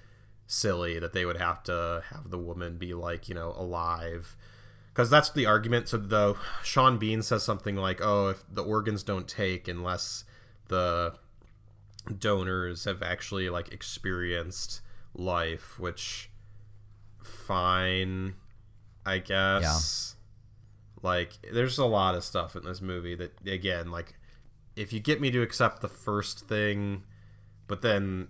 [0.45, 4.35] silly that they would have to have the woman be like you know alive
[4.89, 5.89] because that's the argument.
[5.89, 10.23] So the Sean Bean says something like, "Oh, if the organs don't take unless
[10.67, 11.15] the
[12.17, 14.81] donors have actually like experienced
[15.13, 16.29] life," which
[17.23, 18.35] fine,
[19.05, 20.15] I guess.
[20.15, 21.09] Yeah.
[21.09, 24.15] Like, there's a lot of stuff in this movie that, again, like,
[24.75, 27.03] if you get me to accept the first thing,
[27.67, 28.27] but then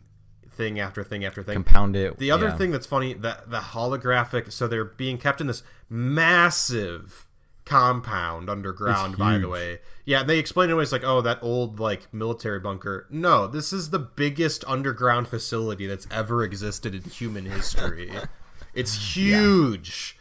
[0.50, 2.18] thing after thing after thing, Compound it.
[2.18, 2.58] the other yeah.
[2.58, 7.28] thing that's funny that the holographic, so they're being kept in this massive
[7.66, 9.18] compound underground.
[9.18, 13.08] By the way, yeah, they explain it as like, oh, that old like military bunker.
[13.10, 18.12] No, this is the biggest underground facility that's ever existed in human history.
[18.74, 20.18] it's huge,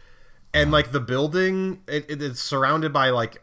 [0.53, 3.41] and like the building, it, it, it's surrounded by like.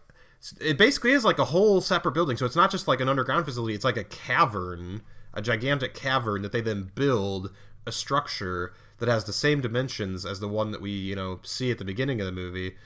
[0.58, 3.44] It basically is like a whole separate building, so it's not just like an underground
[3.44, 3.74] facility.
[3.74, 5.02] It's like a cavern,
[5.40, 7.50] a gigantic cavern that they then build
[7.86, 11.70] a structure that has the same dimensions as the one that we you know see
[11.70, 12.76] at the beginning of the movie,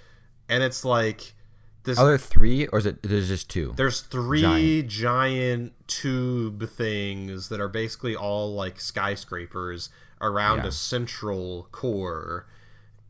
[0.49, 1.35] and it's like
[1.83, 1.99] this.
[1.99, 3.03] Are there three, or is it?
[3.03, 3.75] There's just two.
[3.77, 5.73] There's three giant.
[5.87, 9.91] tube things that are basically all like skyscrapers
[10.21, 10.69] around Yeah.
[10.69, 12.47] a central core,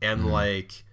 [0.02, 0.30] and Mm-hmm.
[0.30, 0.84] like.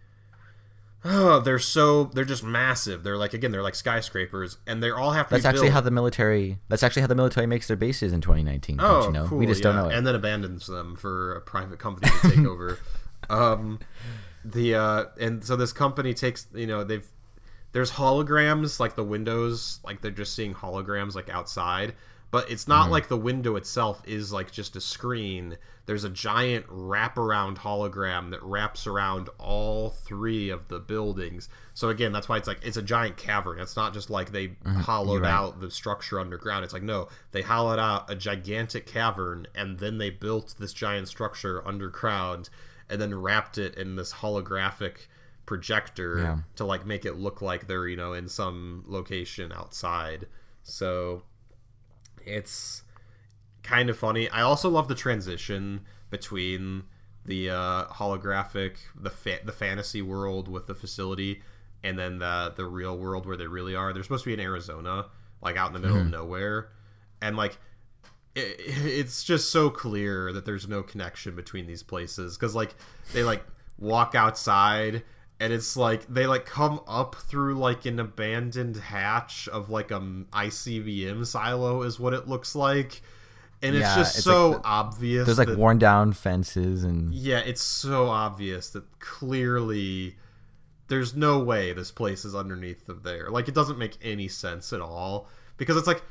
[1.04, 3.04] Oh, they're so they're just massive.
[3.04, 5.74] They're like again, they're like skyscrapers, and they all have to That's be actually built.
[5.74, 6.60] how the military.
[6.68, 8.78] That's actually how the military makes their bases in 2019.
[8.80, 9.28] Oh, you know?
[9.28, 9.40] cool.
[9.40, 9.72] we just yeah.
[9.72, 9.96] don't know it.
[9.96, 12.80] And then abandons them for a private company to take over.
[13.30, 13.80] Um,
[14.46, 17.08] the uh, and so this company takes you know they've
[17.72, 21.96] there's holograms like the windows like they're just seeing holograms like outside,
[22.32, 22.92] but it's not Mm-hmm.
[22.94, 25.58] like the window itself is like just a screen.
[25.86, 31.50] There's a giant wraparound hologram that wraps around all three of the buildings.
[31.74, 33.60] So again, that's why it's like it's a giant cavern.
[33.60, 35.24] It's not just like they hollowed Mm-hmm.
[35.24, 35.32] right.
[35.34, 36.64] out the structure underground.
[36.64, 41.10] It's like no, they hollowed out a gigantic cavern and then they built this giant
[41.10, 42.50] structure underground
[42.90, 45.08] and then wrapped it in this holographic
[45.46, 46.38] projector Yeah.
[46.56, 50.28] to like make it look like they're you know in some location outside.
[50.64, 51.24] So
[52.26, 52.84] it's
[53.64, 54.30] kind of funny.
[54.30, 56.84] I also love the transition between
[57.26, 61.42] the uh, holographic, the fa- the fantasy world with the facility,
[61.84, 63.94] and then the the real world where they really are.
[63.94, 65.08] They're supposed to be in Arizona,
[65.42, 66.70] like out in the middle of nowhere,
[67.22, 67.58] and like
[68.36, 72.76] it, it's just so clear that there's no connection between these places because like
[73.14, 73.44] they like
[73.78, 75.04] walk outside
[75.42, 80.00] and it's like they like come up through like an abandoned hatch of like a
[80.00, 83.02] ICBM silo is what it looks like.
[83.64, 87.14] And it's just it's so like the- obvious There's like that- worn down fences and
[87.14, 90.16] yeah it's so obvious that clearly
[90.88, 93.30] there's no way this place is underneath of there.
[93.30, 95.28] Like it doesn't make any sense at all.
[95.58, 96.04] Because it's like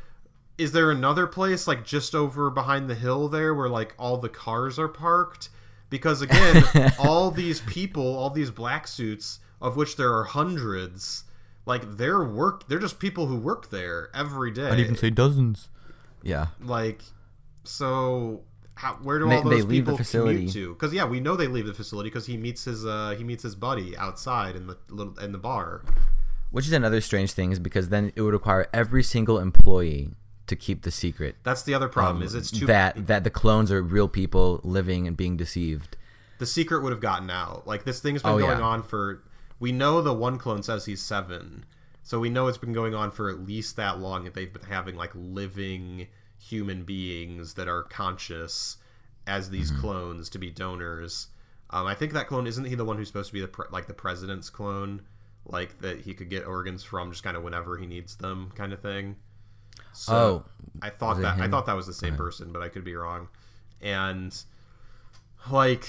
[0.58, 4.28] is there another place like just over behind the hill there where like all the
[4.28, 5.50] cars are parked
[5.90, 6.64] because again
[6.98, 11.24] all these people all these black suits of which there are hundreds
[11.66, 15.68] like they're work they're just people who work there every day I'd even say dozens.
[16.22, 16.46] Yeah.
[16.62, 17.03] like
[17.64, 18.42] so
[18.74, 20.35] how, where do They- all they those leave the people facility.
[20.37, 23.14] commute to because yeah we know they leave the facility because he meets his uh
[23.16, 25.83] he meets his buddy outside in the little in the bar
[26.50, 30.11] Which is another strange thing is because then it would require every single employee
[30.50, 31.36] to keep the secret.
[31.42, 35.06] that's the other problem is it's too that that the clones are real people living
[35.08, 35.96] and being deceived.
[36.38, 37.66] the secret would have gotten out.
[37.66, 38.64] Like this thing's been Oh, going yeah.
[38.64, 39.22] on for.
[39.58, 41.64] We know the one clone says he's seven,
[42.02, 44.24] so we know it's been going on for at least that long.
[44.24, 46.06] That they've been having like living
[46.38, 48.78] human beings that are conscious
[49.26, 49.80] as these Mm-hmm.
[49.82, 51.28] clones to be donors.
[51.68, 53.66] Um, I think that clone isn't he the one who's supposed to be the pre-
[53.70, 55.02] like the president's clone,
[55.44, 58.72] like that he could get organs from just kind of whenever he needs them, kind
[58.72, 59.16] of thing.
[59.92, 60.44] So Oh,
[60.83, 63.29] I thought that I thought that was the same person, but I could be wrong.
[63.81, 64.37] And
[65.50, 65.88] like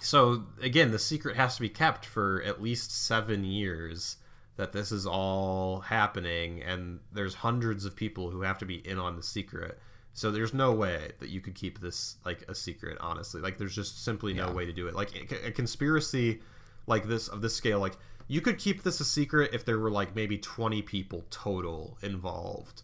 [0.00, 4.18] so again, the secret has to be kept for at least 7 years
[4.56, 8.98] that this is all happening and there's hundreds of people who have to be in
[8.98, 9.78] on the secret.
[10.12, 13.40] So there's no way that you could keep this like a secret, honestly.
[13.40, 14.94] Like there's just simply no way to do it.
[14.94, 16.40] Like a conspiracy
[16.86, 17.96] like this of this scale like
[18.28, 22.82] you could keep this a secret if there were like maybe 20 people total involved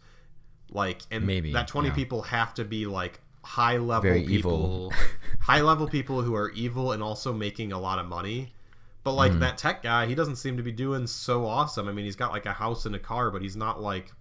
[0.70, 1.94] like and Maybe, that 20 yeah.
[1.94, 4.92] people have to be like high level Very people
[5.40, 8.52] high level people who are evil and also making a lot of money
[9.02, 9.40] but like Mm.
[9.40, 12.32] that tech guy he doesn't seem to be doing so awesome i mean he's got
[12.32, 14.12] like a house and a car but he's not like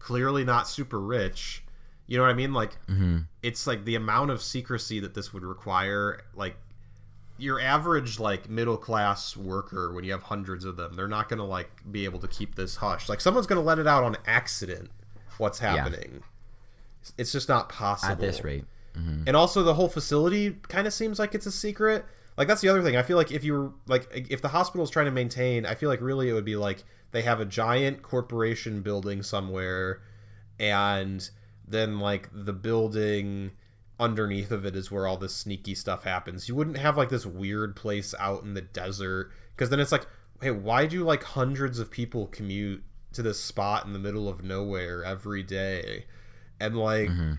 [0.00, 1.62] clearly not super rich
[2.08, 3.18] you know what i mean like Mm-hmm.
[3.42, 6.56] it's like the amount of secrecy that this would require like
[7.36, 11.44] your average like middle class worker when you have hundreds of them they're not gonna
[11.44, 13.08] like be able to keep this hush.
[13.08, 14.90] Like someone's gonna let it out on accident
[15.38, 16.22] what's happening.
[17.18, 18.12] It's just not possible.
[18.12, 18.64] At this rate.
[18.96, 19.24] Mm-hmm.
[19.26, 22.04] and also the whole facility kind of seems like it's a secret.
[22.36, 22.96] Like that's the other thing.
[22.96, 25.88] I feel like if you were like if the hospital's trying to maintain i feel
[25.88, 30.00] like really it would be like they have a giant corporation building somewhere
[30.58, 31.30] and
[31.66, 33.50] then like the building
[33.98, 36.48] underneath of it is where all this sneaky stuff happens.
[36.48, 40.06] You wouldn't have like this weird place out in the desert because then it's like
[40.40, 44.42] hey why do like hundreds of people commute to this spot in the middle of
[44.42, 46.06] nowhere every day?
[46.60, 47.34] And like mm-hmm.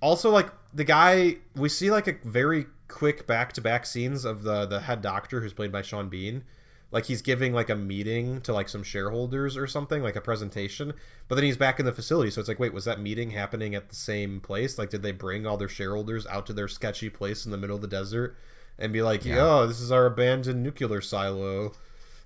[0.00, 4.80] also like the guy we see like a very quick back-to-back scenes of the the
[4.80, 6.44] head doctor who's played by Sean Bean
[6.90, 10.94] like he's giving like a meeting to like some shareholders or something like a presentation
[11.28, 13.74] but then he's back in the facility so it's like wait was that meeting happening
[13.74, 17.10] at the same place like did they bring all their shareholders out to their sketchy
[17.10, 18.36] place in the middle of the desert
[18.78, 19.38] and be like Yeah.
[19.40, 21.72] oh this is our abandoned nuclear silo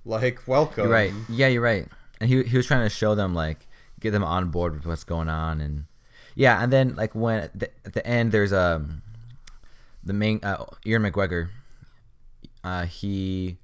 [0.04, 1.12] like welcome You're right.
[1.28, 1.86] Yeah, you're right.
[2.20, 3.66] And he he was trying to show them like
[4.00, 5.84] get them on board with what's going on and
[6.34, 9.02] yeah, and then like when at the, at the end there's um
[10.02, 11.50] the main uh, Ian McGregor
[12.64, 13.58] uh he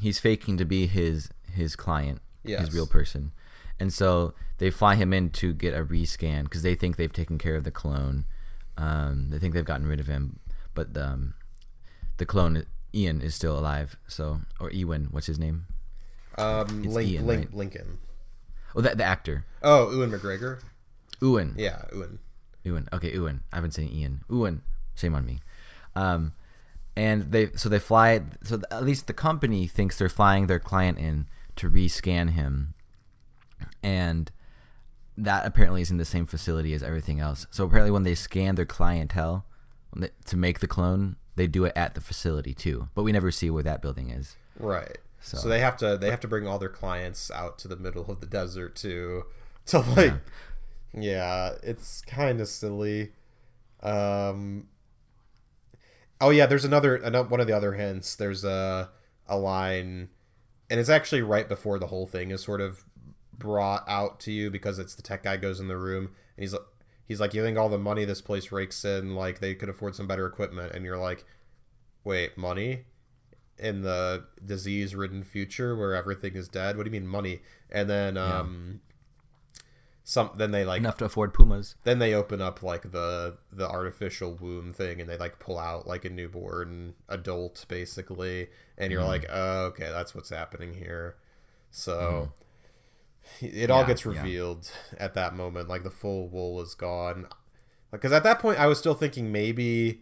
[0.00, 2.60] he's faking to be his his client, Yes.
[2.60, 3.32] his real person.
[3.80, 7.38] And so they fly him in to get a rescan because they think they've taken
[7.38, 8.24] care of the clone.
[8.76, 10.38] Um, they think they've gotten rid of him,
[10.74, 11.34] but um,
[12.16, 13.96] the clone Ian is still alive.
[14.06, 15.66] So or Ewan, what's his name?
[16.36, 17.54] um Link, Ian, Link, right?
[17.54, 17.98] lincoln
[18.76, 19.44] Oh, the, the actor.
[19.62, 20.60] oh ewan mcgregor
[21.20, 21.54] Ewan.
[21.56, 22.18] yeah ewan
[22.64, 22.88] Ewan.
[22.92, 23.42] Okay, Ewan.
[23.52, 24.20] I've been saying Ian.
[24.28, 24.62] Ewan.
[24.94, 25.40] Shame on me.
[25.96, 26.32] Um,
[26.98, 28.22] and they so they fly.
[28.42, 32.74] So at least the company thinks they're flying their client in to rescan him,
[33.82, 34.32] and
[35.16, 37.46] that apparently is in the same facility as everything else.
[37.52, 39.46] So apparently, when they scan their clientele
[39.96, 42.88] they, to make the clone, they do it at the facility too.
[42.96, 44.36] But we never see where that building is.
[44.58, 44.98] Right.
[45.20, 47.76] So, So- they have to they have to bring all their clients out to the
[47.76, 49.24] middle of the desert to
[49.66, 50.14] to like
[50.92, 53.12] yeah, it's kind of silly.
[53.84, 54.66] Um
[56.20, 58.16] Oh yeah, there's another, another one of the other hints.
[58.16, 58.90] There's a
[59.28, 60.08] a line
[60.70, 62.84] and it's actually right before the whole thing is sort of
[63.32, 66.52] brought out to you because it's the tech guy goes in the room and he's
[66.52, 66.62] like
[67.06, 69.94] he's like you think all the money this place rakes in like they could afford
[69.94, 70.72] some better equipment?
[70.74, 71.24] And you're like
[72.04, 72.84] wait money?
[73.58, 76.76] In the disease ridden future where everything is dead?
[76.76, 77.40] What do you mean money?
[77.70, 78.80] And then um
[80.08, 81.74] some then they like Enough to afford Pumas.
[81.84, 85.86] then they open up like the the artificial womb thing and they like pull out
[85.86, 88.48] like a newborn adult basically.
[88.78, 89.10] And you're mm-hmm.
[89.10, 91.16] like oh, okay that's what's happening here.
[91.70, 92.30] So
[93.42, 93.54] mm-hmm.
[93.54, 94.12] it all Yeah, gets yeah.
[94.12, 97.28] revealed at that moment like the full wool is gone.
[97.90, 100.00] Because at that point i was still thinking maybe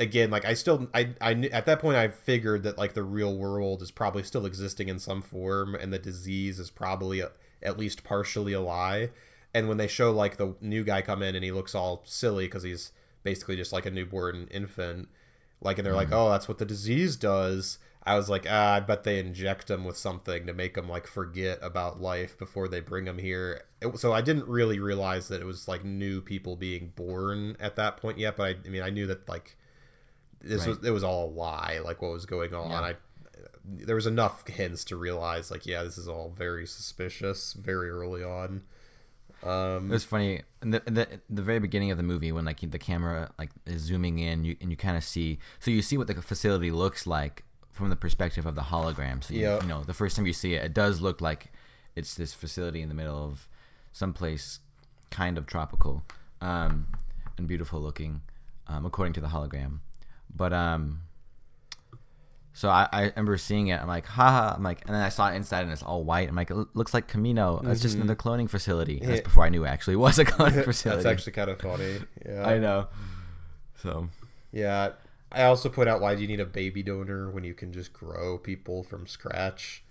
[0.00, 3.04] again like i still i i knew, at that point i figured that like the
[3.04, 7.30] real world is probably still existing in some form and the disease is probably a,
[7.62, 9.10] at least partially a lie
[9.56, 12.44] and when they show like the new guy come in and he looks all silly
[12.44, 12.92] because he's
[13.22, 15.08] basically just like a newborn infant
[15.62, 17.78] like and they're like oh that's what the disease does.
[18.04, 21.06] I was like ah, i bet they inject him with something to make him like
[21.06, 23.62] forget about life before they bring him here.
[23.80, 27.76] It- so i didn't really realize that it was like new people being born at
[27.76, 29.56] that point yet but i, I mean i knew that like
[30.40, 32.70] this was it was all a lie like what was going on.
[32.70, 32.80] Yeah.
[32.80, 32.94] i
[33.64, 38.22] there was enough hints to realize like yeah this is all very suspicious very early
[38.22, 38.62] on
[39.42, 42.60] um It was funny in the, the the very beginning of the movie when like
[42.70, 45.38] the camera like is zooming in, you and you kind of see.
[45.60, 49.22] So you see what the facility looks like from the perspective of the hologram.
[49.22, 49.62] So you, Yep.
[49.62, 51.52] you know the first time you see it, it does look like
[51.94, 53.48] it's this facility in the middle of
[53.92, 54.60] someplace
[55.10, 56.02] kind of tropical
[56.40, 56.86] um,
[57.38, 58.22] and beautiful looking,
[58.66, 59.78] um, according to the hologram.
[60.34, 61.02] But um,
[62.58, 63.78] so I, I remember seeing it.
[63.80, 64.54] I'm like, haha.
[64.56, 66.26] I'm like, and then I saw it inside, and it's all white.
[66.26, 67.62] I'm like, it looks like Kamino.
[67.68, 68.98] It's just another cloning facility.
[68.98, 69.24] That's Mm-hmm.
[69.24, 71.02] Before I knew it actually was a cloning facility.
[71.02, 72.88] that's actually kind of funny yeah I know.
[73.82, 74.08] So
[74.52, 74.92] Yeah.
[75.30, 77.92] I also put out why do you need a baby donor when you can just
[77.92, 79.82] grow people from scratch?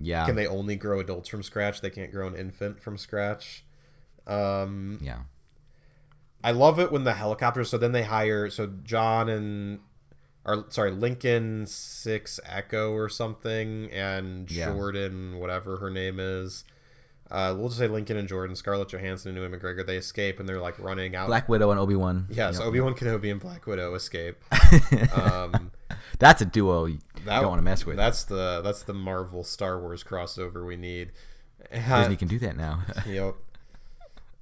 [0.00, 1.80] yeah, Can they only grow adults from scratch?
[1.80, 3.64] They can't grow an infant from scratch.
[4.26, 5.20] Um, yeah,
[6.42, 7.70] I love it when the helicopters.
[7.70, 8.50] So then they hire.
[8.50, 9.78] So John and,
[10.44, 14.72] or sorry, Lincoln Six Echo or something, and Yeah.
[14.72, 16.64] Jordan, whatever her name is.
[17.30, 19.84] Uh, we'll just say Lincoln and Jordan, Scarlett Johansson and Ewan McGregor.
[19.84, 21.26] They escape and they're like running out.
[21.26, 22.26] Black Widow and Obi Wan.
[22.30, 24.36] yes, Obi Wan Kenobi and Black Widow escape.
[25.14, 25.72] Um,
[26.18, 27.96] that's a duo you that, don't want to mess with.
[27.96, 31.12] That's the that's the Marvel Star Wars crossover we need.
[31.72, 32.82] Disney can do that now.
[33.06, 33.34] yep.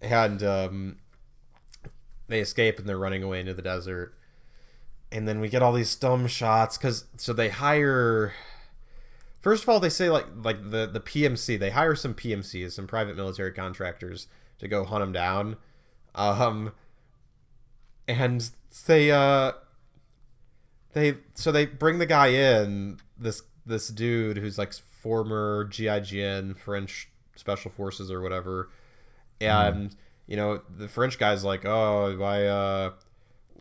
[0.01, 0.97] And um,
[2.29, 4.15] they escape and they're running away into the desert.
[5.13, 8.33] And then we get all these dumb shots because so they hire.
[9.41, 11.59] First of all, they say like like the the PMC.
[11.59, 14.27] They hire some PMCs, some private military contractors,
[14.59, 15.57] to go hunt them down.
[16.15, 16.73] Um,
[18.09, 18.51] and
[18.87, 19.53] they uh,
[20.95, 27.09] they so they bring the guy in this this dude who's like former GIGN French
[27.37, 28.71] special forces or whatever,
[29.41, 29.95] and
[30.27, 32.93] you know the French guy's like, oh, why uh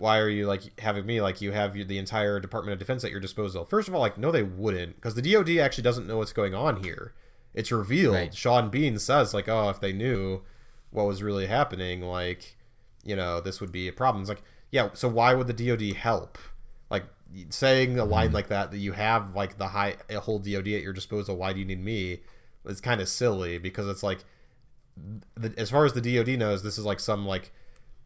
[0.01, 3.11] why are you like having me like you have the entire department of defense at
[3.11, 3.63] your disposal?
[3.63, 6.55] First of all like no they wouldn't because the dod actually doesn't know what's going
[6.55, 7.13] on here.
[7.53, 8.15] It's revealed.
[8.15, 8.33] Right.
[8.33, 10.41] sean bean says like oh if they knew
[10.89, 12.57] what was really happening like
[13.03, 14.23] you know this would be a problem.
[14.23, 14.41] It's like
[14.71, 16.39] yeah so why would the dod help?
[16.89, 17.05] Like
[17.49, 18.35] saying a line mm-hmm.
[18.35, 21.53] like that that you have like the high a whole dod at your disposal why
[21.53, 22.21] do you need me?
[22.65, 24.25] It's kind of silly because it's like
[25.35, 27.51] the, as far as the dod knows this is like some like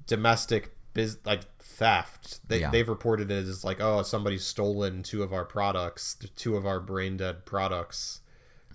[0.07, 2.39] domestic biz like theft.
[2.49, 2.71] They, Yeah.
[2.71, 6.79] they've reported it as like oh somebody's stolen two of our products two of our
[6.79, 8.21] brain dead products.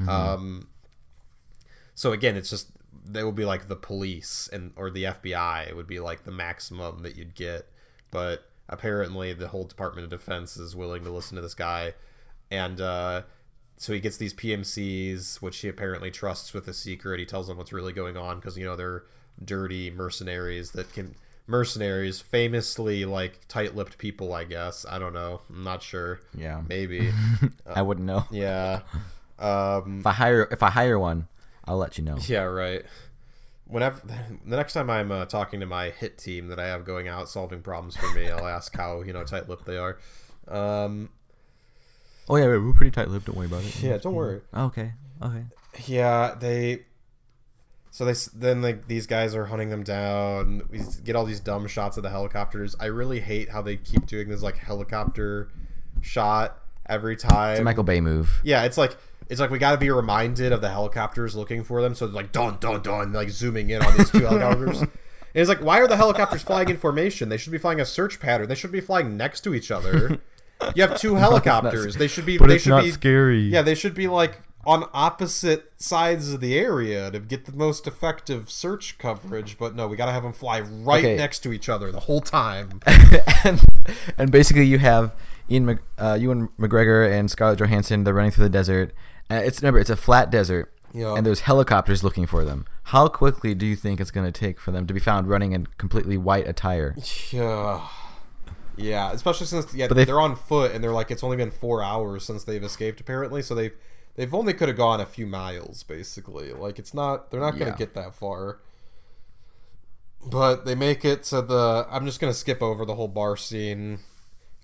[0.06, 0.68] Um
[1.96, 2.68] so again it's just
[3.04, 6.30] they will be like the police and or the fbi it would be like the
[6.30, 7.66] maximum that you'd get.
[8.12, 11.94] But apparently the whole department of defense is willing to listen to this guy.
[12.50, 13.22] And uh
[13.76, 17.18] so he gets these PMCs, which he apparently trusts with a secret.
[17.18, 19.04] He tells them what's really going on because you know they're
[19.42, 21.14] dirty mercenaries that can
[21.51, 24.32] mercenaries, famously like tight-lipped people.
[24.32, 25.42] I guess I don't know.
[25.51, 26.20] I'm not sure.
[26.36, 26.62] Yeah.
[26.68, 27.12] Maybe.
[27.66, 28.24] I wouldn't know.
[28.30, 28.80] yeah.
[29.38, 31.26] Um, If I hire if I hire one,
[31.64, 32.18] I'll let you know.
[32.28, 32.42] yeah.
[32.42, 32.84] Right.
[33.66, 34.01] Whenever
[34.46, 37.26] the next time I'm uh, talking to my hit team that I have going out
[37.30, 39.98] solving problems for me, I'll ask how you know tight-lipped they are.
[40.46, 41.09] Um,
[42.28, 43.26] Oh yeah, we're pretty tight lipped.
[43.26, 43.82] Don't worry about it.
[43.82, 43.96] yeah.
[43.96, 44.42] Don't worry.
[44.55, 44.92] Okay.
[45.22, 45.44] Okay.
[45.86, 46.84] Yeah, they.
[47.91, 50.62] So they then like these guys are hunting them down.
[50.70, 52.76] We get all these dumb shots of the helicopters.
[52.78, 55.49] I really hate how they keep doing this like helicopter
[56.01, 57.53] shot every time.
[57.53, 58.41] It's a Michael Bay move.
[58.45, 58.97] yeah, it's like
[59.28, 61.95] it's like we got to be reminded of the helicopters looking for them.
[61.95, 64.82] So it's like dun dun dun, like zooming in on these two helicopters.
[65.32, 67.28] And it's like, why are the helicopters flying in formation?
[67.28, 68.49] They should be flying a search pattern.
[68.49, 70.18] They should be flying next to each other.
[70.74, 71.95] You have two helicopters.
[71.97, 72.36] They should be.
[72.36, 73.43] they should be, scary.
[73.45, 77.86] yeah, they should be like on opposite sides of the area to get the most
[77.86, 79.56] effective search coverage.
[79.58, 81.16] But no, we got to have them fly right Okay.
[81.16, 82.80] next to each other the whole time.
[83.44, 83.61] and,
[84.18, 85.14] and basically you have
[85.50, 88.04] Ian Mc, uh, Ewan McGregor and Scarlett Johansson.
[88.04, 88.92] They're running through the desert.
[89.30, 91.14] Uh, it's remember it's a flat desert, Yeah.
[91.14, 92.66] and there's helicopters looking for them.
[92.84, 95.52] How quickly do you think it's going to take for them to be found running
[95.52, 96.94] in completely white attire?
[97.30, 97.86] Yeah.
[98.76, 101.50] Yeah, especially since yeah But they- they're on foot and they're like it's only been
[101.50, 103.74] four hours since they've escaped apparently, so they've
[104.20, 106.52] they've only could have gone a few miles basically.
[106.52, 107.76] Like it's not they're not gonna Yeah.
[107.76, 108.58] get that far.
[110.24, 111.86] But they make it to the.
[111.90, 114.00] I'm just gonna skip over the whole bar scene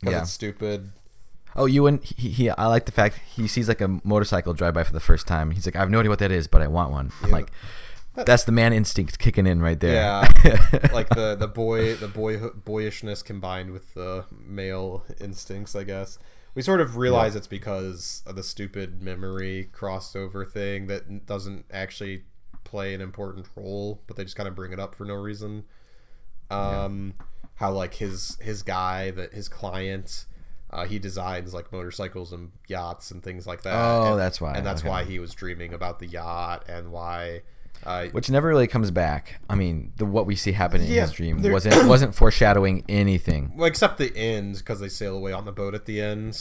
[0.01, 0.21] because Yeah.
[0.23, 0.93] it's stupid.
[1.59, 4.85] Oh, Ewan, he, he I like the fact he sees like a motorcycle drive by
[4.85, 5.53] for the first time.
[5.53, 7.11] He's like, I have no idea what that is, but I want one.
[7.23, 7.51] I'm like,
[8.15, 9.95] that's the man instinct kicking in right there.
[9.95, 16.19] Yeah, like the the boy the boy boyishness combined with the male instincts, I guess.
[16.57, 22.25] We sort of realize it's because of the stupid memory crossover thing that doesn't actually
[22.65, 25.65] play an important role, but they just kind of bring it up for no reason.
[26.51, 27.13] Um,
[27.57, 30.25] how like his his guy that his client,
[30.71, 33.75] uh, he designs like motorcycles and yachts and things like that.
[33.75, 34.89] Oh, and, that's why, and that's okay.
[34.89, 37.43] why he was dreaming about the yacht and why.
[37.87, 39.41] Uh, Which never really comes back.
[39.49, 43.53] I mean, the what we see happening Yeah, in his dream wasn't wasn't foreshadowing anything.
[43.57, 46.37] Well, except the end because they sail away on the boat at the end.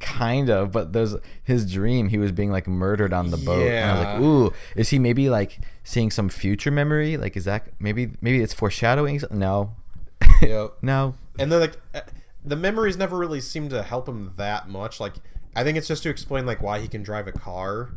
[0.00, 2.08] Kind of, but there's his dream.
[2.08, 4.12] He was being like murdered on the boat, and I was Yeah.
[4.14, 7.16] like, "Ooh, is he maybe like seeing some future memory?
[7.16, 9.22] Like, is that maybe maybe it's foreshadowing?
[9.30, 9.74] No,
[10.42, 10.74] Yep.
[10.82, 11.14] no.
[11.38, 12.00] And then like uh,
[12.44, 15.00] the memories never really seem to help him that much.
[15.00, 15.14] Like
[15.54, 17.90] I think it's just to explain like why he can drive a car.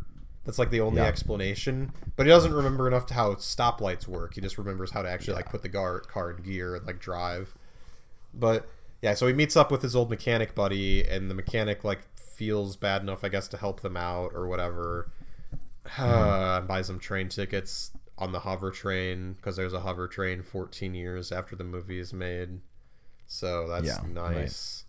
[0.50, 1.08] That's like the only Yeah.
[1.08, 1.91] explanation.
[2.16, 4.34] But he doesn't remember enough to how stoplights work.
[4.34, 6.97] He just remembers how to actually like put the gar- car in gear and like
[7.00, 7.54] drive.
[8.34, 8.68] But
[9.04, 12.76] yeah, so he meets up with his old mechanic buddy, and the mechanic like feels
[12.78, 15.12] bad enough, I guess, to help them out or whatever.
[15.86, 16.02] Hmm.
[16.04, 20.95] and buys them train tickets on the hover train because there's a hover train 14
[20.95, 22.62] years after the movie is made.
[23.28, 24.86] So that's Yeah, nice.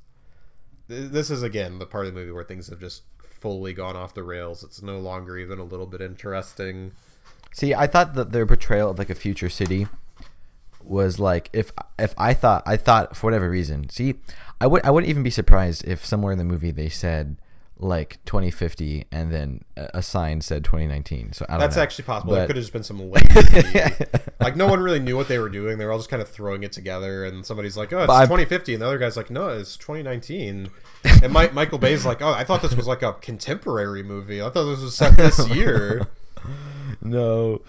[0.89, 3.03] Th- This is again the part of the movie where things have just
[3.41, 4.63] fully gone off the rails.
[4.63, 6.93] It's no longer even a little bit interesting.
[7.53, 9.89] See, I thought that their portrayal of like a future city
[10.83, 13.89] was like if if I thought I thought for whatever reason.
[13.89, 14.15] See,
[14.61, 17.37] I would I wouldn't even be surprised if somewhere in the movie they said
[17.83, 21.33] like 2050 and then a sign said 2019.
[21.33, 21.83] So I don't That's know.
[21.83, 22.35] actually possible.
[22.35, 23.81] It could have just been some lazy.
[24.41, 25.79] like no one really knew what they were doing.
[25.79, 28.23] They were all just kind of throwing it together, and somebody's like, "Oh, it's But
[28.23, 30.71] 2050," and the other guy's like, "No, it's 2019."
[31.23, 34.43] And Mike, Michael Bay's like, "Oh, I thought this was like a contemporary movie.
[34.43, 36.07] I thought this was set this year."
[37.01, 37.63] no.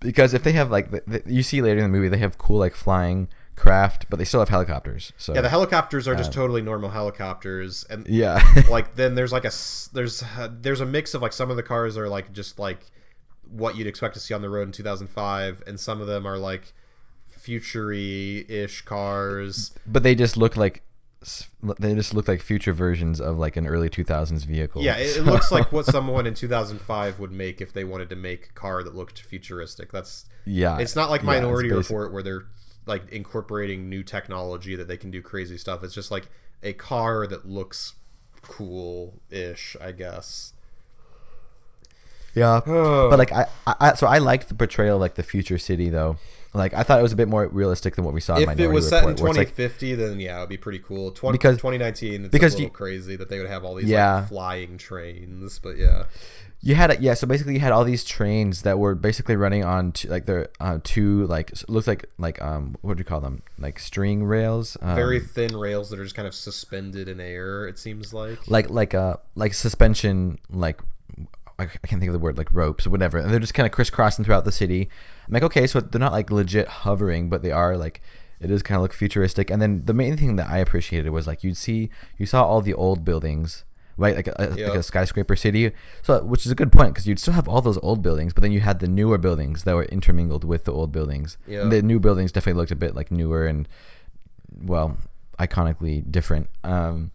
[0.00, 2.38] because if they have like the, the, you see later in the movie they have
[2.38, 3.28] cool like flying
[3.60, 5.12] craft, but they still have helicopters.
[5.18, 9.44] So Yeah, the helicopters are just totally normal helicopters, and yeah, like then there's like
[9.44, 9.52] a
[9.92, 12.86] there's uh, there's a mix of like some of the cars are like just like
[13.46, 16.38] what you'd expect to see on the road in 2005, and some of them are
[16.38, 16.72] like
[17.26, 19.72] futury ish cars.
[19.86, 20.82] but they just look like
[21.78, 24.82] they just look like future versions of like an early 2000s vehicle.
[24.82, 28.16] Yeah, it, it looks like what someone in 2005 would make if they wanted to
[28.16, 29.92] make a car that looked futuristic.
[29.92, 30.78] That's yeah.
[30.78, 32.46] it's not like Minority basic- Report where they're
[32.86, 35.84] like incorporating new technology that they can do crazy stuff.
[35.84, 36.28] It's just like
[36.62, 37.94] a car that looks
[38.42, 40.52] cool ish, I guess.
[42.34, 45.88] Yeah, but like I, I, so I liked the portrayal of like the future city
[45.88, 46.16] though.
[46.52, 48.36] Like I thought it was a bit more realistic than what we saw.
[48.36, 50.48] in if it was set in Report, where it's, like- 2050, then yeah, it would
[50.48, 51.12] be pretty cool.
[51.12, 53.88] 20, Because- 2019, it's because a little you- crazy that they would have all these
[53.88, 54.16] Yeah.
[54.16, 56.04] like, flying trains, but yeah.
[56.62, 59.64] You had a, yeah, so basically you had all these trains that were basically running
[59.64, 63.20] on two, like they're uh, two like looks like like um what do you call
[63.22, 67.18] them like string rails um, Very thin rails that are just kind of suspended in
[67.18, 67.66] air.
[67.66, 68.46] It seems like.
[68.46, 70.82] like like uh like suspension like
[71.60, 73.72] I can't think of the word like ropes or whatever and they're just kind of
[73.72, 74.88] crisscrossing throughout the city.
[75.26, 78.00] I'm like okay so they're not like legit hovering but they are like
[78.40, 79.50] it is kind of look futuristic.
[79.50, 82.62] And then the main thing that I appreciated was like you'd see you saw all
[82.62, 83.64] the old buildings
[83.96, 84.16] right?
[84.16, 85.72] Like a, like a skyscraper city.
[86.02, 88.40] So which is a good point because you'd still have all those old buildings but
[88.40, 91.36] then you had the newer buildings that were intermingled with the old buildings.
[91.46, 91.62] Yeah.
[91.62, 93.68] And the new buildings definitely looked a bit like newer and
[94.62, 94.96] well
[95.38, 96.48] iconically different.
[96.64, 97.10] Um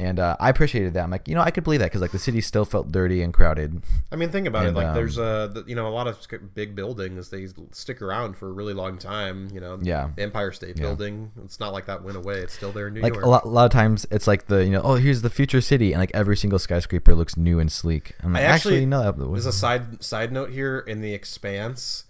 [0.00, 1.04] and uh, I appreciated that.
[1.04, 3.22] I'm like, you know, I could believe that because like the city still felt dirty
[3.22, 3.82] and crowded.
[4.10, 4.80] I mean, think about And, it.
[4.80, 6.18] Like, um, there's a the- you know a lot of
[6.54, 7.28] big buildings.
[7.30, 9.48] They stick around for a really long time.
[9.52, 10.10] You know, Yeah.
[10.16, 10.82] the Empire State Yeah.
[10.82, 11.30] Building.
[11.44, 12.38] It's not like that went away.
[12.38, 13.24] It's still there in New Like York.
[13.24, 15.60] a lot, a lot of times, it's like the you know, oh, here's the future
[15.60, 18.14] city, and like every single skyscraper looks new and sleek.
[18.22, 21.12] I'm like, I actually- actually, no, that There's a side side note here in the
[21.14, 22.04] Expanse,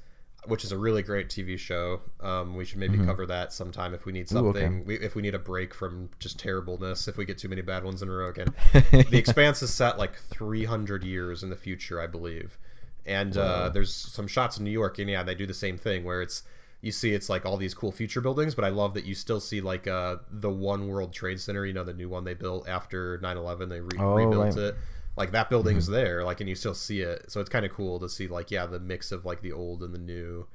[0.50, 2.00] which is a really great TV show.
[2.20, 4.36] Um, we should maybe cover that sometime if we need Mm-hmm.
[4.36, 4.60] Ooh, okay.
[4.60, 4.84] something.
[4.84, 7.84] we, if we need a break from just terribleness, if we get too many bad
[7.84, 8.54] ones in a row again.
[8.72, 12.58] the Expanse is set like 300 years in the future, I believe,
[13.06, 16.04] and uh, there's some shots in New York, and yeah, they do the same thing
[16.04, 16.42] where it's.
[16.82, 19.38] You see, it's like all these cool future buildings, but I love that you still
[19.38, 21.66] see like uh, the One World Trade Center.
[21.66, 23.68] You know, the new one they built after 9/11.
[23.68, 24.56] They re- Oh, rebuilt right.
[24.56, 24.74] it
[25.20, 25.94] like that building's mm-hmm.
[25.94, 28.50] there like and you still see it so it's kind of cool to see like
[28.50, 30.46] yeah the mix of like the old and the new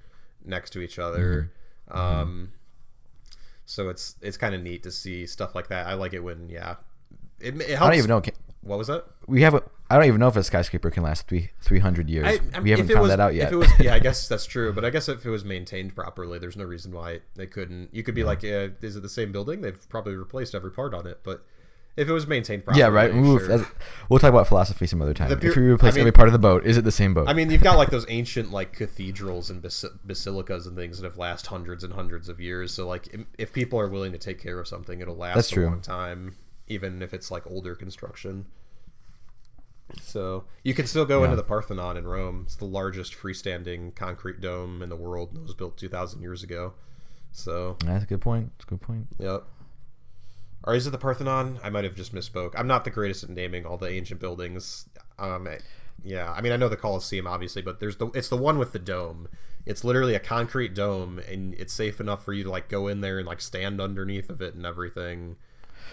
[0.43, 1.51] next to each other
[1.89, 1.97] mm-hmm.
[1.97, 2.21] Mm-hmm.
[2.21, 2.51] um
[3.65, 6.49] so it's it's kind of neat to see stuff like that i like it when
[6.49, 6.75] yeah
[7.39, 8.21] it, it helps I don't even know.
[8.21, 9.53] Can, what was that we have.
[9.53, 12.25] A, I don't even know if a skyscraper can last three three hundred years.
[12.25, 13.51] I, I- we haven't found was- that out If yet.
[13.51, 14.73] it was, yeah, I guess that's true.
[14.73, 17.93] But I guess if it was maintained properly, there's no reason why they couldn't.
[17.93, 19.61] You could be like, yeah, is it the same building?
[19.61, 21.19] They've probably replaced every part on it.
[21.23, 21.45] But
[21.97, 23.13] if it was maintained properly, yeah, right.
[23.13, 23.65] Oof, sure.
[24.09, 25.29] we'll talk about philosophy some other time.
[25.29, 27.13] The if we replace I mean- every part of the boat, is it the same
[27.13, 27.29] boat?
[27.29, 31.05] I mean, you've got like those ancient like cathedrals and bas- basilicas and things that
[31.05, 32.73] have lasted hundreds and hundreds of years.
[32.73, 35.53] So like, if people are willing to take care of something, it'll last That's a
[35.55, 35.65] true.
[35.67, 36.35] long time,
[36.67, 38.45] even if it's like older construction.
[40.01, 41.25] So you can still go Yeah.
[41.25, 42.41] into the Parthenon in Rome.
[42.45, 45.29] It's the largest freestanding concrete dome in the world.
[45.29, 46.73] and It was built two thousand years ago.
[47.31, 48.51] So that's a good point.
[48.57, 49.07] That's a good point.
[49.19, 49.43] Yep.
[50.65, 51.59] Or is it the Parthenon?
[51.63, 52.53] I might have just misspoke.
[52.57, 54.89] I'm not the greatest at naming all the ancient buildings.
[55.19, 55.47] Um,
[56.03, 58.71] yeah, I mean I know the Colosseum obviously, but there's the it's the one with
[58.71, 59.27] the dome.
[59.65, 63.01] It's literally a concrete dome, and it's safe enough for you to like go in
[63.01, 65.37] there and like stand underneath of it and everything.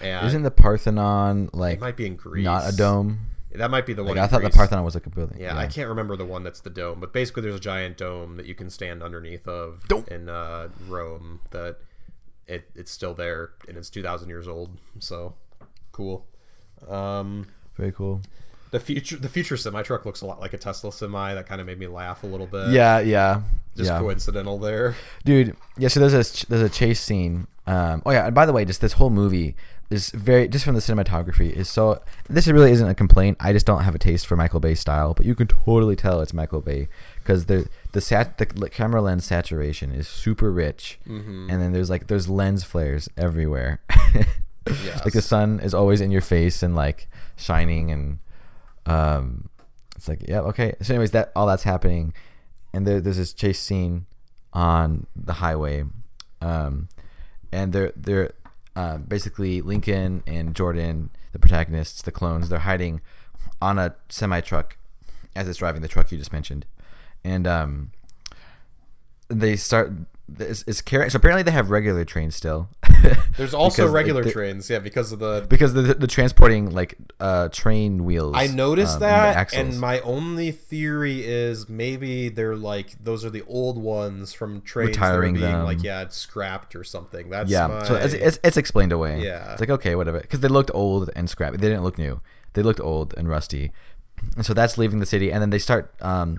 [0.00, 2.44] And Isn't the Parthenon it like might be in Greece.
[2.44, 3.26] not a dome?
[3.54, 4.16] That might be the one.
[4.16, 4.52] Like I thought Greece.
[4.52, 5.38] the Parthenon was like a building.
[5.38, 8.36] Yeah, I can't remember the one that's the dome, but basically there's a giant dome
[8.38, 10.06] that you can stand underneath of Dome.
[10.10, 11.40] in uh, Rome.
[11.50, 11.76] That
[12.46, 14.78] it it's still there and it's 2,000 years old.
[14.98, 15.34] So
[15.92, 16.26] cool.
[16.88, 18.22] Um, Very cool.
[18.70, 21.34] the future the future semi truck looks a lot like a Tesla semi.
[21.34, 22.70] That kind of made me laugh a little bit.
[22.70, 23.42] Yeah, yeah,
[23.76, 23.98] just yeah.
[23.98, 24.96] coincidental there.
[25.24, 25.56] dude.
[25.76, 27.46] Yeah, so there's a there's a chase scene.
[27.66, 29.54] Um, oh yeah, and by the way, just this whole movie
[29.90, 32.02] is very just from the cinematography is so.
[32.28, 33.36] This really isn't a complaint.
[33.38, 36.20] I just don't have a taste for Michael Bay style, but you can totally tell
[36.20, 36.88] it's Michael Bay
[37.18, 41.48] because the the sat the camera lens saturation is super rich, Mm-hmm.
[41.50, 43.80] and then there's like there's lens flares everywhere.
[44.66, 45.04] Yes.
[45.04, 48.18] like the sun is always in your face and like shining and
[48.86, 49.48] um
[49.96, 52.12] it's like yeah okay so anyways that all that's happening
[52.72, 54.06] and there, there's this chase scene
[54.52, 55.84] on the highway
[56.40, 56.88] um
[57.52, 58.32] and they're they're
[58.76, 63.00] uh, basically lincoln and jordan the protagonists the clones they're hiding
[63.60, 64.76] on a semi truck
[65.34, 66.64] as it's driving the truck you just mentioned
[67.24, 67.92] and um
[69.28, 69.92] they start
[70.38, 72.68] it's, it's carrying so apparently they have regular trains still
[73.36, 75.46] There's also Because regular trains, yeah, because of the.
[75.48, 78.34] because the, the transporting like uh train wheels.
[78.36, 79.60] I noticed um, that, axles.
[79.60, 84.90] and my only theory is maybe they're like those are the old ones from trains
[84.90, 85.64] Retiring being them.
[85.64, 87.30] like yeah, it's scrapped or something.
[87.30, 89.22] That's yeah, my, so it's, it's it's explained away.
[89.24, 89.52] Yeah.
[89.52, 91.56] it's like okay, whatever, because they looked old and scrappy.
[91.56, 92.20] They didn't look new.
[92.52, 93.72] They looked old and rusty,
[94.36, 95.32] and so that's leaving the city.
[95.32, 96.38] And then they start um,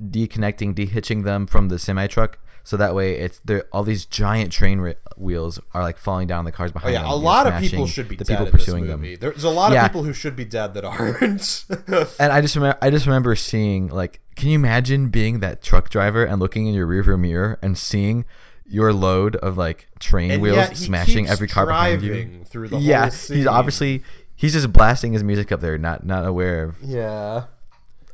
[0.00, 2.38] deconnecting, dehitching them from the semi truck.
[2.66, 3.64] So that way, it's there.
[3.72, 6.90] All these giant train ri- wheels are like falling down the cars behind.
[6.90, 7.10] Oh yeah, them.
[7.10, 9.16] a lot of people should be the dead people in this pursuing movie.
[9.16, 9.20] them.
[9.32, 11.64] There's a lot of people who should be dead that aren't.
[12.18, 15.90] And I just remember, I just remember seeing like, can you imagine being that truck
[15.90, 18.24] driver and looking in your rearview mirror and seeing
[18.66, 22.44] your load of like train And wheels smashing every car behind you?
[22.46, 24.02] through the yeah, he's obviously
[24.34, 26.76] he's just blasting his music up there, not not aware of.
[26.80, 27.44] yeah.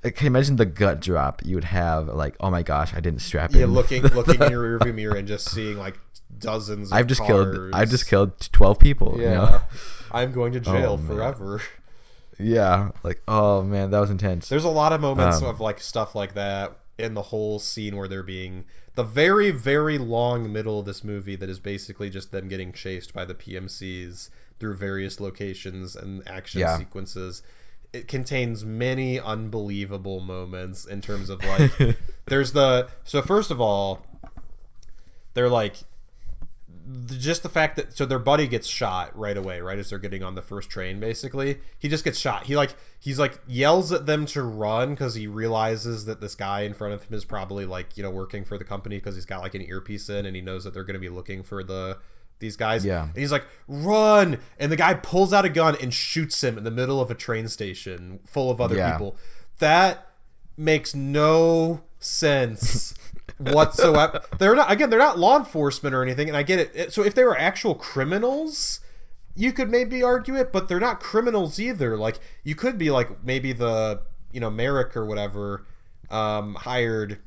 [0.02, 2.08] Can you imagine the gut drop you would have?
[2.08, 3.72] Like, oh my gosh, I didn't strap Yeah, in.
[3.74, 5.98] looking looking in your rearview mirror and just seeing like
[6.38, 6.90] dozens.
[6.90, 7.70] Of I've just killed.
[7.74, 9.16] I've just killed twelve people.
[9.18, 9.60] Yeah, You know?
[10.12, 11.60] I'm going to jail Oh, forever.
[12.38, 12.92] Yeah.
[13.02, 14.48] Like, oh man, that was intense.
[14.48, 17.96] There's a lot of moments Um, of like stuff like that in the whole scene
[17.96, 22.32] where they're being the very very long middle of this movie that is basically just
[22.32, 26.78] them getting chased by the PMCs through various locations and action Yeah.
[26.78, 27.42] sequences.
[27.92, 34.06] It contains many unbelievable moments in terms of like there's the so first of all
[35.34, 35.76] they're like
[37.06, 40.22] just the fact that so their buddy gets shot right away right as they're getting
[40.22, 41.58] on the first train basically.
[41.78, 42.44] He just gets shot.
[42.44, 46.62] He like he's like yells at them to run because he realizes that this guy
[46.62, 49.26] in front of him is probably like you know working for the company because he's
[49.26, 51.62] got like an earpiece in and he knows that they're going to be looking for
[51.62, 51.98] the
[52.40, 53.04] these guys Yeah.
[53.04, 56.64] and he's like run and the guy pulls out a gun and shoots him in
[56.64, 58.92] the middle of a train station full of other Yeah.
[58.92, 59.16] people
[59.60, 60.06] that
[60.56, 62.94] makes no sense
[63.38, 64.20] whatsoever.
[64.38, 64.90] they're not again.
[64.90, 66.70] They're not law enforcement or anything, and I get it.
[66.74, 68.80] It- So if they were actual criminals,
[69.34, 71.96] you could maybe argue it, but they're not criminals either.
[71.96, 75.66] Like you could be like maybe the you know Merrick or whatever
[76.10, 77.18] um, hired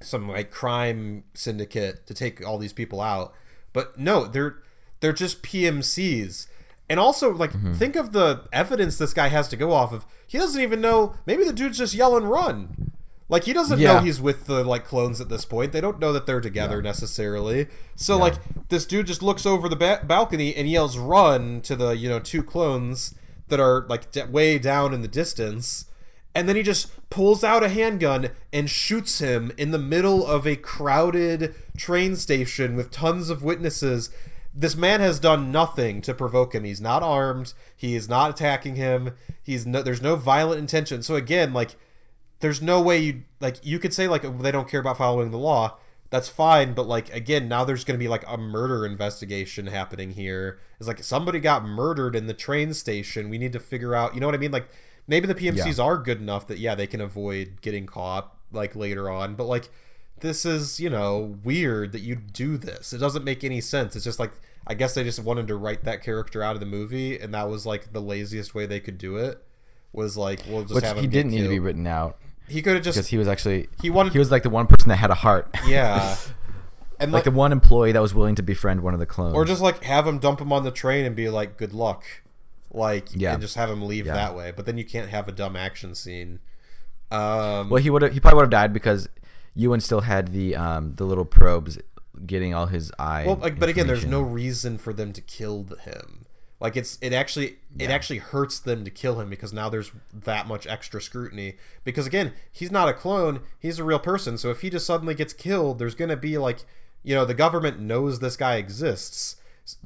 [0.00, 3.34] some like crime syndicate to take all these people out,
[3.74, 4.62] but no, they're
[5.00, 6.46] they're just PMCs.
[6.88, 7.74] And also, like, mm-hmm.
[7.74, 10.06] think of the evidence this guy has to go off of.
[10.26, 11.14] He doesn't even know.
[11.26, 12.92] Maybe the dude's just yelling "run."
[13.28, 15.72] Like he doesn't know he's with the like clones at this point.
[15.72, 17.68] They don't know that they're together necessarily.
[17.96, 18.34] So like
[18.68, 22.20] this dude just looks over the ba- balcony and yells "run" to the you know
[22.20, 23.14] two clones
[23.48, 25.86] that are like d- way down in the distance,
[26.34, 30.46] and then he just pulls out a handgun and shoots him in the middle of
[30.46, 34.10] a crowded train station with tons of witnesses.
[34.52, 36.64] This man has done nothing to provoke him.
[36.64, 37.54] He's not armed.
[37.76, 39.14] He is not attacking him.
[39.42, 39.82] He's no.
[39.82, 41.02] There's no violent intention.
[41.02, 41.76] So again, like
[42.40, 45.38] there's no way you like you could say like they don't care about following the
[45.38, 45.78] law
[46.10, 50.10] that's fine but like again now there's going to be like a murder investigation happening
[50.10, 54.14] here it's like somebody got murdered in the train station we need to figure out
[54.14, 54.68] you know what i mean like
[55.06, 59.10] maybe the pmcs are good enough that yeah they can avoid getting caught like later
[59.10, 59.68] on but like
[60.20, 62.92] this is you know weird that you do this.
[62.92, 63.94] It doesn't make any sense.
[63.96, 64.32] It's just like
[64.66, 67.48] i guess they just wanted to write that character out of the movie and that
[67.50, 69.44] was like the laziest way they could do it
[69.92, 72.16] was like we'll just Which have he didn't need to be written out
[72.48, 74.66] He could have just because he was actually He wanted- he was like the one
[74.66, 75.54] person that had a heart.
[75.66, 76.16] yeah,
[77.00, 79.34] and like like, the one employee that was willing to befriend one of the clones.
[79.34, 82.04] or just like have him dump him on the train and be like, "Good luck,"
[82.74, 83.32] like Yeah.
[83.32, 84.14] and just have him leave Yeah.
[84.14, 84.52] that way.
[84.54, 86.40] But then you can't have a dumb action scene.
[87.10, 89.08] Um, well, he would have he probably would have died because
[89.54, 91.78] Ewan still had the um the little probes
[92.26, 93.24] getting all his eye.
[93.26, 96.26] well, like, but again, there's no reason for them to kill him.
[96.60, 100.46] Like it's it actually it actually hurts them to kill him because now there's that
[100.46, 101.56] much extra scrutiny.
[101.84, 104.38] Because again, he's not a clone; he's a real person.
[104.38, 106.60] So if he just suddenly gets killed, there's gonna be like,
[107.02, 109.36] you know, the government knows this guy exists.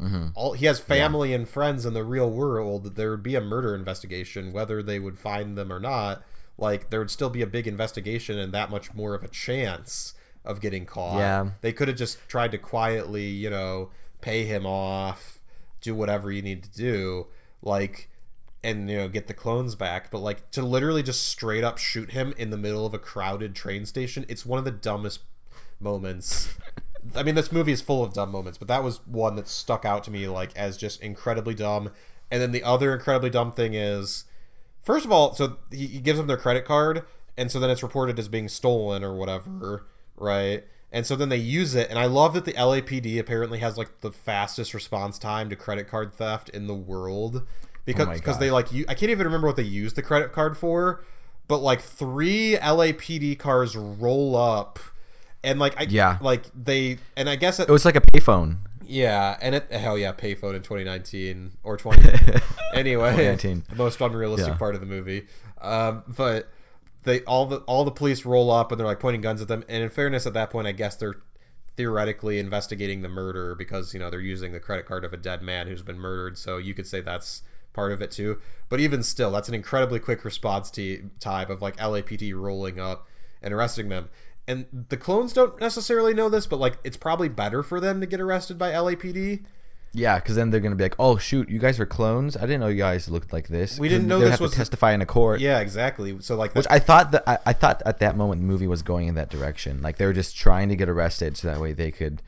[0.00, 0.28] Mm-hmm.
[0.34, 2.96] All he has family and friends in the real world.
[2.96, 6.22] There would be a murder investigation, whether they would find them or not.
[6.56, 10.14] Like there would still be a big investigation and that much more of a chance
[10.44, 11.18] of getting caught.
[11.18, 11.50] Yeah.
[11.60, 15.38] They could have just tried to quietly, you know, pay him off,
[15.80, 17.26] do whatever you need to do,
[17.62, 18.10] like,
[18.64, 20.10] and, you know, get the clones back.
[20.10, 23.54] But, like, to literally just straight up shoot him in the middle of a crowded
[23.54, 25.20] train station, it's one of the dumbest
[25.78, 26.56] moments.
[27.14, 29.84] I mean, this movie is full of dumb moments, but that was one that stuck
[29.84, 31.90] out to me, like, as just incredibly dumb.
[32.30, 34.24] And then the other incredibly dumb thing is,
[34.82, 37.04] first of all, so he, he gives them their credit card,
[37.36, 39.86] and so then it's reported as being stolen or whatever,
[40.16, 40.64] right?
[40.90, 44.00] And so then they use it, and I love that the LAPD apparently has like
[44.00, 47.46] the fastest response time to credit card theft in the world
[47.84, 50.02] because oh my because they like you I can't even remember what they used the
[50.02, 51.04] credit card for,
[51.46, 54.78] but like three LAPD cars roll up,
[55.44, 56.18] and like I Yeah.
[56.20, 58.58] like they and I guess it, It was like a payphone.
[58.90, 62.00] Yeah, and it hell yeah, payphone in 2019 or 20.
[62.74, 63.64] anyway, 2019.
[63.68, 64.56] the most unrealistic Yeah.
[64.56, 65.26] part of the movie.
[65.60, 66.48] Um, but
[67.04, 69.64] they all the all the police roll up and they're like pointing guns at them.
[69.68, 71.16] And in fairness, at that point, I guess they're
[71.76, 75.42] theoretically investigating the murder because you know they're using the credit card of a dead
[75.42, 76.36] man who's been murdered.
[76.38, 78.40] So you could say that's part of it too.
[78.68, 83.06] But even still, that's an incredibly quick response t- time of like LAPD rolling up
[83.42, 84.08] and arresting them.
[84.48, 88.06] And the clones don't necessarily know this, but like it's probably better for them to
[88.06, 89.44] get arrested by LAPD.
[89.92, 92.36] Yeah, because then they're gonna be like, "Oh shoot, you guys are clones!
[92.36, 94.56] I didn't know you guys looked like this." We didn't know this have was- to
[94.58, 95.40] testify in a court.
[95.40, 96.16] Yeah, exactly.
[96.20, 98.82] So like, Which I thought that I, I thought at that moment the movie was
[98.82, 99.80] going in that direction.
[99.82, 102.22] Like they were just trying to get arrested so that way they could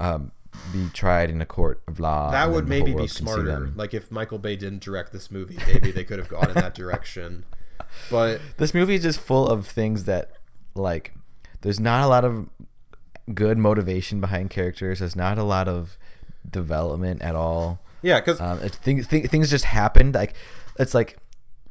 [0.00, 0.32] um,
[0.72, 2.30] be tried in a court of law.
[2.30, 3.72] that would then the whole maybe be world can see smarter.
[3.76, 6.74] Like if Michael Bay didn't direct this movie, maybe they could have gone in that
[6.82, 7.44] direction.
[8.10, 10.32] But This movie is just full of things that
[10.74, 11.12] like
[11.62, 12.48] there's not a lot of
[13.34, 14.98] good motivation behind characters.
[14.98, 15.96] There's not a lot of
[16.48, 17.80] development at all.
[18.02, 20.14] yeah, because Um, things th- things just happened.
[20.14, 20.34] Like
[20.78, 21.16] it's like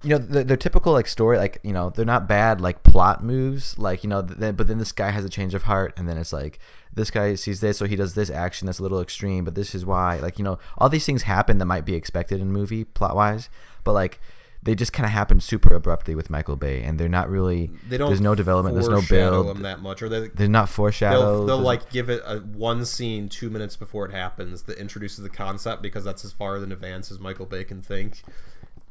[0.03, 1.37] you know the, their typical like story.
[1.37, 3.77] Like you know they're not bad like plot moves.
[3.77, 6.17] Like you know th- but then this guy has a change of heart, and then
[6.17, 6.57] it's like
[6.93, 9.75] this guy sees this, so he does this action that's a little extreme, but this
[9.75, 10.17] is why.
[10.17, 13.49] Like you know all these things happen that might be expected in movie plot wise,
[13.83, 14.19] but like.
[14.63, 17.71] They just kind of happen super abruptly with Michael Bay, and they're not really.
[17.89, 18.09] they don't.
[18.09, 18.75] There's no development.
[18.75, 19.47] There's no foreshadow build.
[19.55, 21.19] them that much, or they They're not foreshadowed.
[21.19, 25.23] they'll, they'll like give it a one scene two minutes before it happens that introduces
[25.23, 28.21] the concept because that's as far in advance as Michael Bay can think,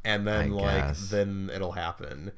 [0.03, 1.09] and then I like guess.
[1.09, 2.33] then it'll happen.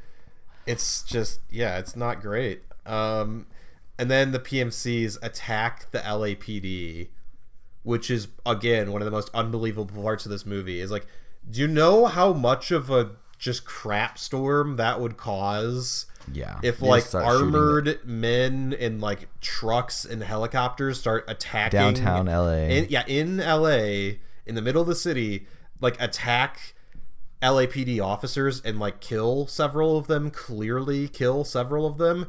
[0.68, 2.62] It's just yeah, it's not great.
[2.86, 3.48] Um,
[3.98, 7.08] and then the PMCs attack the LAPD,
[7.84, 10.80] which is again one of the most unbelievable parts of this movie.
[10.80, 11.08] Is like,
[11.50, 13.12] do you know how much of a
[13.44, 16.06] just crap storm that would cause?
[16.32, 16.60] yeah.
[16.64, 22.54] if They like armored men in like trucks and helicopters start attacking Downtown LA.
[22.54, 25.48] in, yeah in LA in the middle of the city
[25.82, 26.76] like attack
[27.42, 32.28] LAPD officers and like kill several of them clearly kill several of them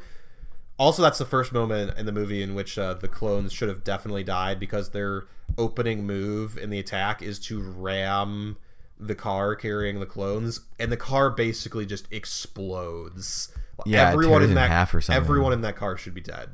[0.76, 3.84] also that's the first moment in the movie in which uh, the clones should have
[3.84, 5.24] definitely died because their
[5.56, 8.56] opening move in the attack is to ram
[8.98, 13.52] the car carrying the clones and the car basically just explodes
[13.86, 15.22] Yeah, everyone in in that half or something.
[15.22, 16.50] everyone in that car should be dead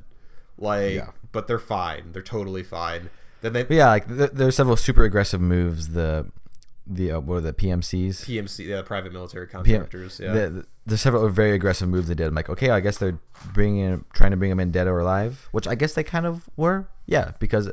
[0.58, 1.10] like Yeah.
[1.32, 3.10] but they're fine they're totally fine
[3.42, 5.88] then they But yeah, like th- there's several super aggressive moves.
[5.90, 6.26] The
[6.86, 8.26] the uh, what are the PMCs?
[8.26, 12.26] PMC yeah private military contractors yeah The, the, there's several very aggressive moves they did.
[12.26, 13.18] I'm like, okay, I guess they're
[13.54, 16.26] bringing in, trying to bring them in dead or alive, which I guess they kind
[16.26, 16.88] of were.
[17.06, 17.70] Yeah, because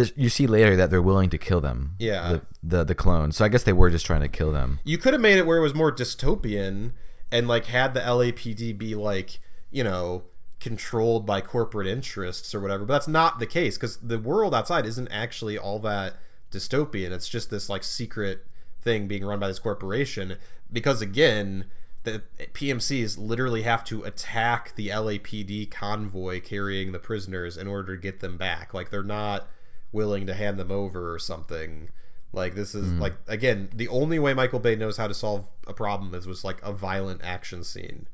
[0.00, 1.94] there's- you see later that they're willing to kill them.
[1.98, 2.32] Yeah.
[2.32, 3.36] the, the the clones.
[3.36, 4.80] So I guess they were just trying to kill them.
[4.84, 6.92] you could have made it where it was more dystopian
[7.32, 9.38] and like had the LAPD be like,
[9.70, 10.24] you know,
[10.58, 12.84] controlled by corporate interests or whatever.
[12.84, 16.14] But that's not the case because the world outside isn't actually all that
[16.50, 17.12] dystopian.
[17.12, 18.44] It's just this like secret
[18.82, 20.36] thing being run by this corporation.
[20.72, 21.66] Because again,
[22.04, 22.22] the
[22.54, 28.20] PMCs literally have to attack the LAPD convoy carrying the prisoners in order to get
[28.20, 28.72] them back.
[28.74, 29.46] Like they're not
[29.92, 31.88] willing to hand them over or something.
[32.32, 35.74] Like this is like again the only way Michael Bay knows how to solve a
[35.74, 38.06] problem is was like a violent action scene.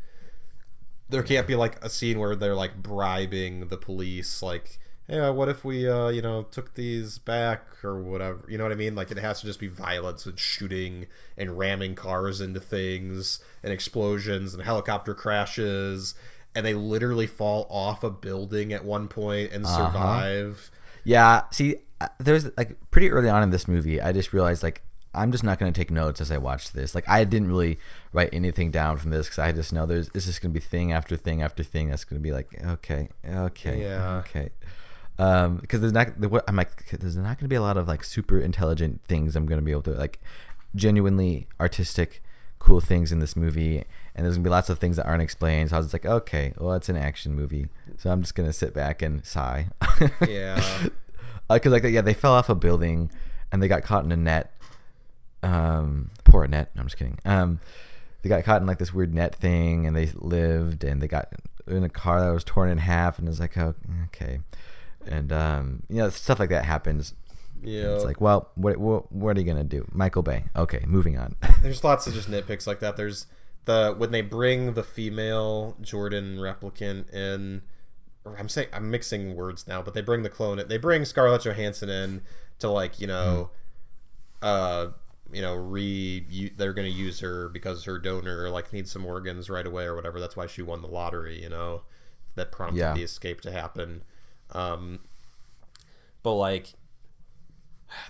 [1.09, 5.33] There can't be like a scene where they're like bribing the police, like, "Hey, uh,
[5.33, 8.77] what if we, uh, you know, took these back or whatever?" You know what I
[8.77, 8.95] mean?
[8.95, 11.07] Like it has to just be violence and shooting
[11.37, 16.15] and ramming cars into things and explosions and helicopter crashes,
[16.55, 20.71] and they literally fall off a building at one point and survive.
[21.07, 24.83] Yeah, see, uh, there's like pretty early on in this movie, I just realized like
[25.15, 26.95] I'm just not going to take notes as I watch this.
[26.95, 27.79] Like I didn't really
[28.13, 30.65] write anything down from this because I just know there's this is going to be
[30.65, 34.17] thing after thing after thing that's going to be like okay, okay, Yeah.
[34.27, 34.51] okay.
[35.19, 37.89] Um, because there's not what I'm like there's not going to be a lot of
[37.89, 40.21] like super intelligent things I'm going to be able to like
[40.75, 42.23] genuinely artistic
[42.59, 43.85] cool things in this movie
[44.17, 45.71] and there's gonna be lots of things that aren't explained.
[45.71, 47.69] So i was like okay well it's an action movie.
[47.99, 49.69] So i'm just gonna sit back and sigh.
[50.29, 50.61] Yeah.
[51.49, 53.11] because like yeah they fell off a building
[53.53, 54.53] and they got caught in a net.
[55.43, 56.71] Um poor net.
[56.75, 57.19] no, i'm just kidding.
[57.25, 57.61] Um
[58.23, 61.29] they got caught in like this weird net thing and they lived and they got
[61.69, 63.75] in a car that was torn in half and it's like oh
[64.07, 64.41] okay.
[65.07, 67.13] And um you know stuff like that happens.
[67.63, 67.95] Yeah.
[67.95, 69.87] it's like well what, what what are you gonna do?
[69.93, 70.45] Michael bay.
[70.57, 71.37] Okay moving on.
[71.63, 72.97] There's lots of just nitpicks like that.
[72.97, 73.27] There's
[73.67, 77.63] the when they bring the female Jordan replicant in.
[78.39, 80.61] I'm saying I'm mixing words now, but they bring the clone.
[80.67, 82.23] They bring Scarlett Johansson in
[82.59, 83.51] to like you know,
[84.43, 84.89] uh,
[85.33, 86.53] you know, re.
[86.57, 90.19] They're gonna use her because her donor like needs some organs right away or whatever.
[90.19, 91.41] That's why she won the lottery.
[91.41, 91.83] You know,
[92.35, 92.95] that prompted Yeah.
[92.95, 94.03] the escape to happen.
[94.53, 95.01] Um,
[96.25, 96.73] but like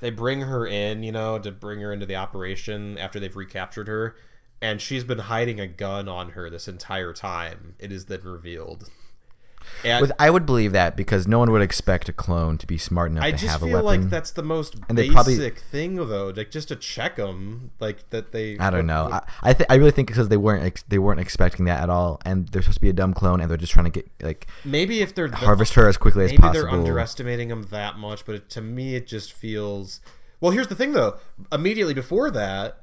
[0.00, 3.88] they bring her in, you know, to bring her into the operation after they've recaptured
[3.88, 4.16] her,
[4.62, 7.74] and she's been hiding a gun on her this entire time.
[7.78, 8.90] It is then revealed.
[9.84, 12.78] And With, I would believe that because no one would expect a clone to be
[12.78, 14.02] smart enough I to just have a feel weapon.
[14.02, 18.08] like that's the most And basic probably- thing, though, like just to check them, like
[18.10, 18.56] that they.
[18.58, 19.08] I don't know.
[19.10, 21.90] I I, th- I really think because they weren't ex- they weren't expecting that at
[21.90, 24.08] all, and they're supposed to be a dumb clone, and they're just trying to get
[24.22, 26.62] like maybe if they're harvest her as quickly as maybe possible.
[26.68, 30.00] they're underestimating them that much, but it, to me, it just feels.
[30.40, 31.16] Well, here's the thing, though.
[31.50, 32.82] Immediately before that,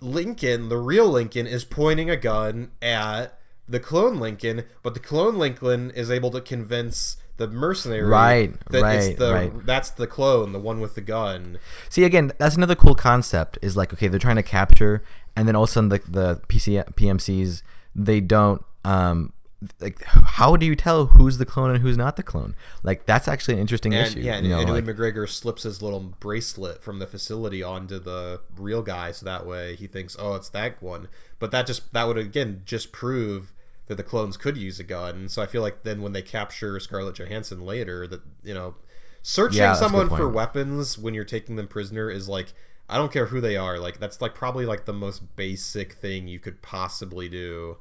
[0.00, 3.38] Lincoln, the real Lincoln, is pointing a gun at
[3.68, 8.82] the clone Lincoln, but the clone Lincoln is able to convince the mercenary Right, that
[8.82, 9.66] right, it's the right.
[9.66, 11.58] that's the clone, the one with the gun.
[11.88, 13.58] See again, that's another cool concept.
[13.62, 15.02] Is like okay, they're trying to capture,
[15.34, 17.62] and then all of a sudden the the PC PMCs
[17.94, 19.32] they don't um
[19.78, 22.54] like how do you tell who's the clone and who's not the clone?
[22.82, 24.20] Like that's actually an interesting And issue.
[24.20, 27.98] yeah, and, you know, and like- McGregor slips his little bracelet from the facility onto
[27.98, 31.08] the real guy, so that way he thinks, oh, it's that one.
[31.38, 33.52] But that just that would again just prove
[33.88, 35.28] that the clones could use a gun.
[35.28, 38.76] So I feel like then when they capture Scarlett Johansson later, that you know,
[39.20, 42.52] searching Yeah, that's a good someone for weapons when you're taking them prisoner is like
[42.88, 43.78] I don't care who they are.
[43.78, 47.76] Like that's like probably like the most basic thing you could possibly do.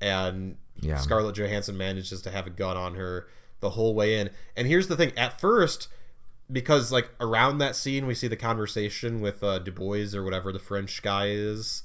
[0.00, 0.96] And Yeah.
[0.96, 3.28] Scarlett Johansson manages to have a gun on her
[3.60, 4.30] the whole way in.
[4.56, 5.88] And here's the thing: at first,
[6.50, 10.52] because like around that scene, we see the conversation with uh, Du Bois or whatever
[10.52, 11.82] the French guy is.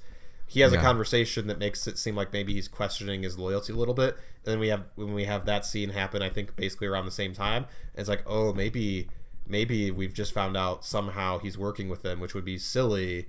[0.48, 3.76] He has a conversation that makes it seem like maybe he's questioning his loyalty a
[3.76, 4.16] little bit.
[4.46, 7.12] And then we have when we have that scene happen, I think basically around the
[7.12, 7.66] same time.
[7.96, 9.10] It's like, oh, maybe
[9.48, 13.28] maybe we've just found out somehow he's working with them, which would be silly.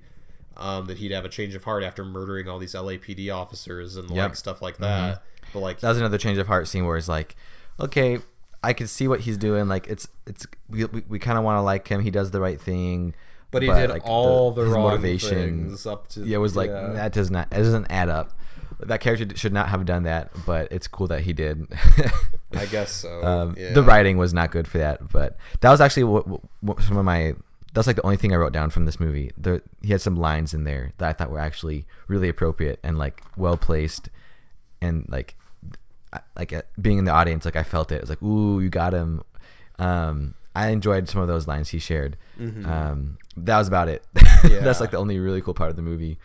[0.57, 4.09] Um, that he'd have a change of heart after murdering all these LAPD officers and
[4.09, 4.29] Yep.
[4.29, 5.21] like stuff like that.
[5.53, 7.35] But like, that was another change of heart scene where he's like,
[7.79, 8.19] okay,
[8.63, 9.67] I can see what he's doing.
[9.67, 12.01] Like it's it's we we, we kind of want to like him.
[12.01, 13.13] He does the right thing.
[13.51, 16.21] but he did like, all the, his wrong things up to.
[16.21, 16.87] Yeah, it was like yeah.
[16.93, 18.33] that does not it doesn't add up.
[18.79, 21.65] That character should not have done that, but it's cool that he did.
[22.55, 23.23] I guess so.
[23.25, 23.73] um, yeah.
[23.73, 26.25] The writing was not good for that, but that was actually what,
[26.61, 27.33] what some of my.
[27.77, 29.29] That's like the only thing I wrote down from this movie.
[29.37, 32.97] There, he had some lines in there that I thought were actually really appropriate and
[32.97, 34.09] like well placed,
[34.81, 35.35] and like,
[36.35, 37.97] like uh, being in the audience, like I felt it.
[37.97, 39.21] It was like, ooh, you got him.
[39.77, 42.17] Um, I enjoyed some of those lines he shared.
[42.65, 44.03] Um, that was about it.
[44.15, 44.47] Mm-hmm.
[44.53, 44.59] Yeah.
[44.61, 46.17] That's like the only really cool part of the movie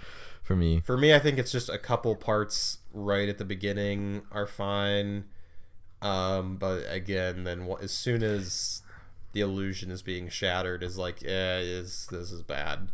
[0.43, 0.81] for me.
[0.81, 5.25] For me, I think it's just a couple parts right at the beginning are fine.
[6.01, 8.83] Um, but again, then as soon as
[9.33, 12.89] the illusion is being shattered, is like, yeah, is this is bad.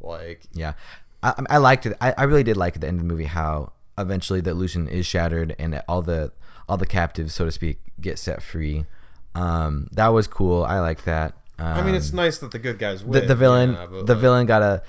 [0.00, 0.74] Like, Yeah,
[1.22, 1.96] I, I liked it.
[2.00, 4.88] I, I really did like at the end of the movie how eventually the illusion
[4.88, 6.32] is shattered and all the
[6.68, 8.86] all the captives, so to speak, get set free.
[9.34, 10.64] Um, that was cool.
[10.64, 11.34] I like that.
[11.58, 13.26] Um, I mean, it's nice that the good guys the, win.
[13.26, 13.72] the villain.
[13.72, 14.82] yeah, the like, villain got a.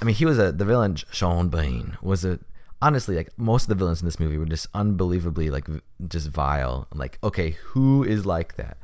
[0.00, 0.96] I mean, he was a the villain.
[1.10, 2.38] Sean Bean was a.
[2.80, 5.66] Honestly, like most of the villains in this movie were just unbelievably like
[6.06, 6.86] just vile.
[6.94, 8.78] Like, okay, who is like that?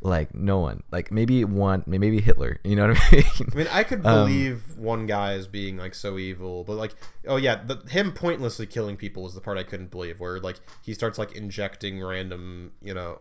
[0.00, 0.84] Like no one.
[0.92, 1.82] Like maybe one.
[1.86, 2.60] Maybe Hitler.
[2.62, 3.24] You know what I mean?
[3.52, 6.94] I mean, I could Um, believe one guy as being like so evil, but like,
[7.26, 10.20] oh yeah, the, him pointlessly killing people is the part I couldn't believe.
[10.20, 13.20] Where like he starts like injecting random, you know,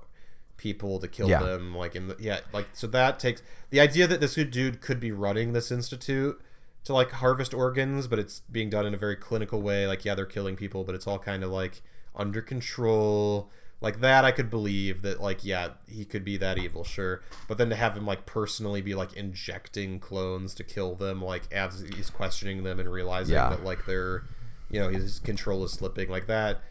[0.57, 1.39] people to kill Yeah.
[1.41, 1.75] them.
[1.75, 5.11] Like in the yeah, like so that takes the idea that this dude could be
[5.11, 6.39] running this institute
[6.83, 9.87] to like harvest organs, but it's being done in a very clinical way.
[9.87, 11.81] Like yeah, they're killing people, but it's all kind of like
[12.15, 13.49] under control.
[13.79, 15.21] Like that, I could believe that.
[15.21, 17.21] Like yeah, he could be that evil, sure.
[17.47, 21.43] But then to have him like personally be like injecting clones to kill them, like
[21.53, 23.49] as he's questioning them and realizing Yeah.
[23.49, 24.23] that like they're,
[24.71, 26.61] you know, his control is slipping, like that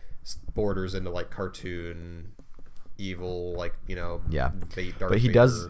[0.54, 2.32] borders into like cartoon
[2.98, 4.50] evil, like you know, Yeah.
[4.70, 4.98] fate.
[4.98, 5.34] Darth but he Vader.
[5.34, 5.68] does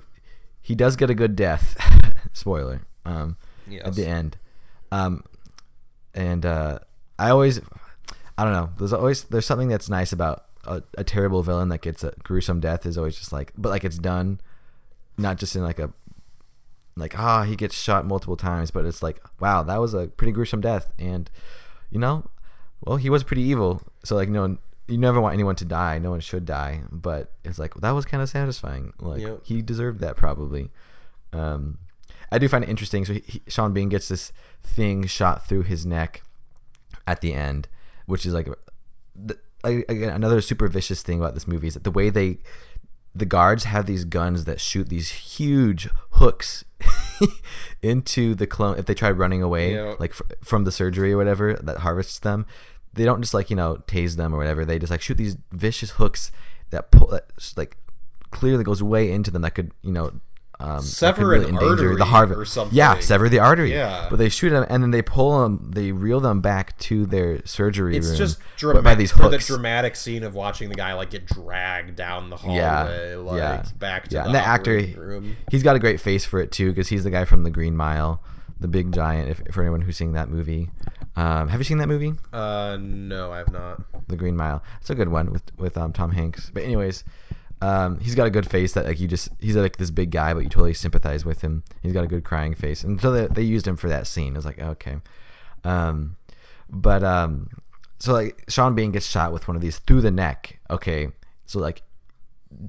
[0.62, 1.76] he does get a good death
[2.32, 3.36] spoiler um
[3.68, 3.86] Yes.
[3.86, 4.36] at the end
[4.92, 5.22] um
[6.14, 6.78] and uh
[7.18, 7.60] i always
[8.38, 11.80] i don't know there's always there's something that's nice about a, a terrible villain that
[11.80, 14.40] gets a gruesome death is always just like but like it's done
[15.18, 15.92] not just in like a
[16.96, 20.32] like ah he gets shot multiple times but it's like wow that was a pretty
[20.32, 20.92] gruesome death.
[20.98, 21.30] And
[21.90, 22.24] you know
[22.84, 23.82] well he was pretty evil.
[24.04, 24.58] So like no one
[24.88, 25.98] you never want anyone to die.
[25.98, 26.82] No one should die.
[26.92, 28.92] But it's like that was kind of satisfying.
[29.00, 29.40] Like Yep.
[29.44, 30.70] he deserved that probably.
[31.32, 31.78] Um
[32.32, 33.04] i do find it interesting.
[33.04, 36.22] So he, he, sean bean gets this thing shot through his neck
[37.06, 37.68] at the end
[38.06, 38.48] which is like
[39.14, 39.36] the,
[39.66, 42.38] like, again another super vicious thing about this movie is that the way they
[43.14, 46.64] the guards have these guns that shoot these huge hooks
[47.82, 49.94] into the clone if they try running away Yeah.
[49.98, 52.46] like fr- from the surgery or whatever that harvests them
[52.94, 55.36] they don't just like you know tase them or whatever they just like shoot these
[55.52, 56.30] vicious hooks
[56.70, 57.76] that pull that like
[58.30, 60.12] clearly goes way into them that could you know
[60.58, 62.74] um, Sever really an artery the heart or something.
[62.76, 63.72] Yeah, sever the artery.
[63.72, 64.06] Yeah.
[64.08, 65.70] but they shoot him and then they pull him.
[65.74, 68.16] They reel them back to their surgery It's room.
[68.16, 69.24] just dramatic by these hooks.
[69.24, 73.16] for the dramatic scene of watching the guy like get dragged down the hallway, Yeah,
[73.18, 73.64] like yeah.
[73.78, 75.36] back to yeah, the, and the actor, room.
[75.50, 77.76] he's got a great face for it too because he's the guy from The Green
[77.76, 78.22] Mile,
[78.58, 79.28] the big giant.
[79.28, 80.70] If for anyone who's seen that movie,
[81.16, 82.14] um, have you seen that movie?
[82.32, 83.82] Uh, no, I have not.
[84.08, 84.62] The Green Mile.
[84.80, 86.50] It's a good one with with um, Tom Hanks.
[86.54, 87.04] But anyways,
[87.62, 90.34] um, he's got a good face that like you just he's like this big guy,
[90.34, 91.64] but you totally sympathize with him.
[91.82, 94.34] He's got a good crying face, and so they, they used him for that scene.
[94.34, 94.96] I was like, okay,
[95.64, 96.16] um,
[96.68, 97.48] but um,
[97.98, 100.60] so like Sean Bean gets shot with one of these through the neck.
[100.70, 101.08] Okay,
[101.44, 101.82] so like.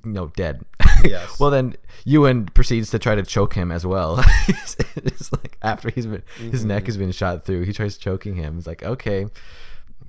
[0.03, 0.65] You know, dead.
[1.03, 1.39] Yes.
[1.39, 1.75] well, then
[2.05, 4.25] Ewan proceeds to try to choke him as well.
[4.47, 8.57] it's like after he's been his neck has been shot through, he tries choking him.
[8.57, 9.27] It's like okay,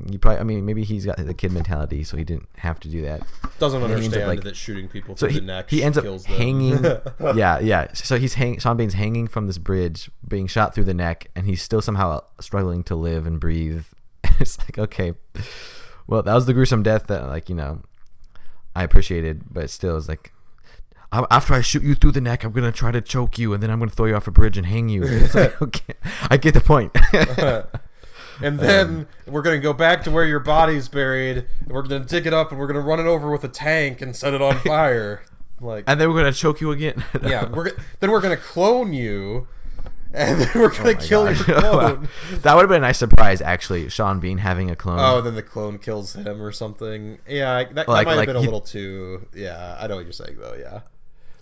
[0.06, 0.40] you probably.
[0.40, 3.22] I mean, maybe he's got the kid mentality, so he didn't have to do that.
[3.58, 5.82] Doesn't And ends up, understand like- that shooting people So through he, the neck he
[5.82, 6.84] ends up hanging.
[7.34, 7.92] yeah, yeah.
[7.92, 11.46] So he's hang, Sean Bean's hanging from this bridge, being shot through the neck, and
[11.46, 13.84] he's still somehow struggling to live and breathe.
[14.40, 15.14] it's like okay,
[16.06, 17.82] well, that was the gruesome death that, like you know,
[18.76, 20.32] I appreciated, but still, it's like.
[21.10, 23.70] After I shoot you through the neck, I'm gonna try to choke you, and then
[23.70, 25.02] I'm gonna throw you off a bridge and hang you.
[25.06, 25.94] It's like, okay,
[26.28, 26.92] I get the point.
[28.42, 31.38] And then Um, we're gonna go back to where your body's buried.
[31.60, 34.00] And we're gonna dig it up, and we're gonna run it over with a tank
[34.02, 35.22] and set it on fire.
[35.60, 37.02] Like, and then we're gonna choke you again.
[37.22, 39.48] yeah, we're then we're gonna clone you,
[40.12, 41.46] and then we're gonna Oh kill God.
[41.48, 42.08] your clone.
[42.42, 43.88] that would have been a nice surprise, actually.
[43.88, 44.98] Sean Bean having a clone.
[45.00, 47.18] Oh, then the clone kills him or something.
[47.28, 49.26] Yeah, that, that Like- might have like been a he- little too.
[49.34, 50.54] Yeah, I know what you're saying though.
[50.58, 50.80] Yeah,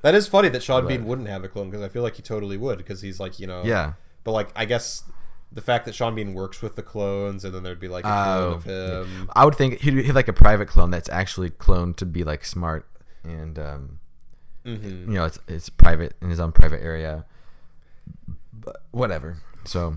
[0.00, 2.22] that is funny that Sean Bean wouldn't have a clone because I feel like he
[2.22, 3.62] totally would because he's like you know.
[3.64, 3.92] yeah.
[4.24, 5.04] But like, I guess
[5.52, 8.14] the fact that Sean Bean works with the clones and then there'd be like a
[8.14, 9.30] clone Oh, of him.
[9.34, 12.44] I would think he'd have like a private clone that's actually cloned to be like
[12.44, 12.86] smart
[13.24, 13.98] and um,
[14.64, 17.24] hmm you know it's it's private in his own private area.
[18.52, 19.38] But whatever.
[19.64, 19.96] So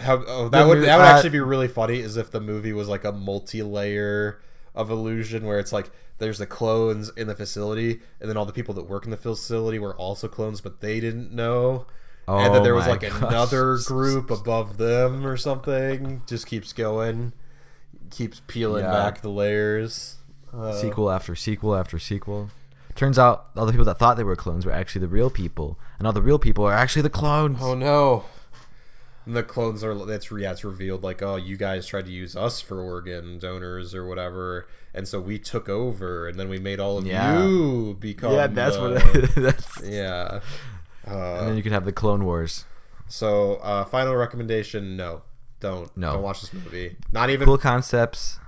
[0.00, 1.98] How, oh, The that would mo- that would uh, actually be really funny.
[2.00, 4.40] Is if the movie was like a multi-layer
[4.74, 8.52] of illusion where it's like there's the clones in the facility and then all the
[8.52, 11.86] people that work in the facility were also clones but they didn't know.
[12.36, 13.22] And then Oh there was like gosh.
[13.22, 16.22] another group above them or something.
[16.26, 17.32] Just keeps going,
[18.10, 18.90] keeps peeling Yeah.
[18.92, 20.16] back the layers.
[20.56, 22.50] Uh, sequel after sequel after sequel.
[22.94, 25.78] Turns out all the people that thought they were clones were actually the real people,
[25.98, 27.58] and all the real people are actually the clones.
[27.60, 28.24] Oh no.
[29.26, 32.34] And the clones are that's yeah, it's revealed like, oh, you guys tried to use
[32.34, 36.80] us for organ donors or whatever, and so we took over, and then we made
[36.80, 37.44] all of Yeah.
[37.44, 38.32] you become.
[38.32, 39.34] yeah, that's the- what.
[39.36, 39.82] that's.
[39.84, 40.40] yeah.
[41.10, 42.64] Uh, And then you could have the Clone Wars.
[43.08, 45.22] so, uh, final recommendation: No,
[45.60, 46.12] don't, No.
[46.14, 46.96] don't watch this movie.
[47.12, 47.46] Not even.
[47.46, 48.38] Cool concepts,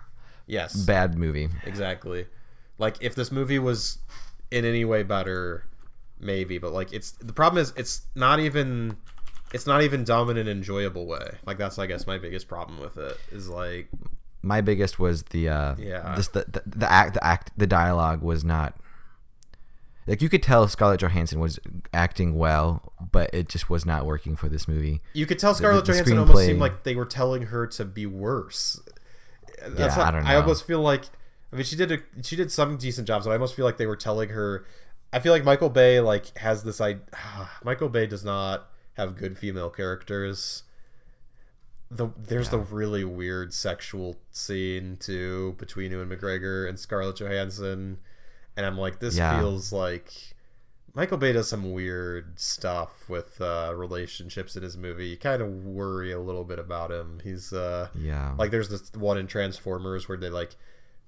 [0.47, 1.49] Yes, bad movie.
[1.65, 2.27] exactly.
[2.79, 3.99] Like if this movie was
[4.51, 5.65] in any way better,
[6.19, 8.97] maybe, but like it's the problem is it's not even
[9.53, 11.37] it's not even dumb in an enjoyable way.
[11.47, 13.89] Like that's I guess my biggest problem with it is like
[14.43, 16.15] My biggest was the uh, Yeah.
[16.17, 18.75] just the, the the act the act the dialogue was not
[20.07, 21.59] like you could tell Scarlett Johansson was
[21.93, 25.01] acting well, but it just was not working for this movie.
[25.13, 28.07] you could tell Scarlett the Johansson almost seemed like they were telling her to be
[28.07, 28.81] worse.
[29.63, 31.05] That's Yeah, not- I don't I almost feel like
[31.53, 33.77] I mean she did a, she did some decent jobs, but I almost feel like
[33.77, 34.65] they were telling her.
[35.13, 36.99] I feel like Michael Bay like has this I
[37.65, 40.63] Michael Bay does not have good female characters.
[41.91, 47.99] The there's the really weird sexual scene too between Ewan McGregor and Scarlett Johansson,
[48.61, 49.39] and I'm like this Yeah.
[49.41, 50.13] feels like
[50.95, 55.07] Michael Bay does some weird stuff with uh, relationships in his movie.
[55.09, 57.21] You kind of worry a little bit about him.
[57.23, 60.57] He's uh, Yeah, like there's this one in Transformers where they like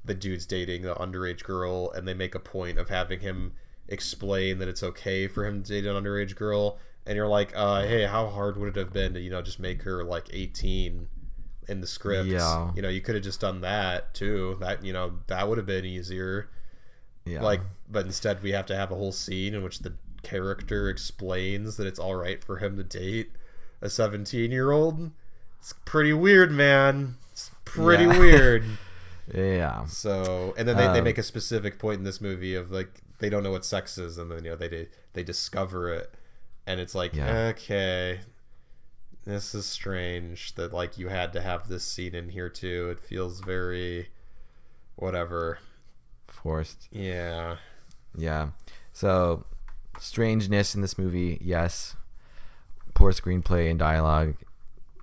[0.04, 3.52] the dude's dating the underage girl and they make a point of having him
[3.88, 7.82] explain that it's okay for him to date an underage girl and you're like uh
[7.82, 11.08] hey how hard would it have been to you know just make her like 18
[11.68, 12.70] in the script Yeah.
[12.74, 15.66] you know you could have just done that too that you know that would have
[15.66, 16.48] been easier
[17.24, 17.42] yeah.
[17.42, 17.60] like
[17.90, 21.86] but instead we have to have a whole scene in which the character explains that
[21.86, 23.32] it's all right for him to date
[23.80, 25.10] a 17 year old
[25.58, 28.18] it's pretty weird man it's pretty Yeah.
[28.20, 28.64] weird
[29.32, 32.70] yeah, so and then they, they Um, make a specific point in this movie of
[32.72, 36.12] like they don't know what sex is and then you know they they discover it
[36.66, 37.52] and it's like Yeah.
[37.54, 38.20] okay
[39.24, 43.00] this is strange that like you had to have this scene in here too it
[43.00, 44.08] feels very
[44.96, 45.58] whatever
[46.42, 46.88] forced.
[46.90, 47.56] yeah
[48.16, 48.48] Yeah.
[48.92, 49.44] So,
[49.98, 51.96] strangeness in this movie, yes.
[52.94, 54.34] Poor screenplay and dialogue,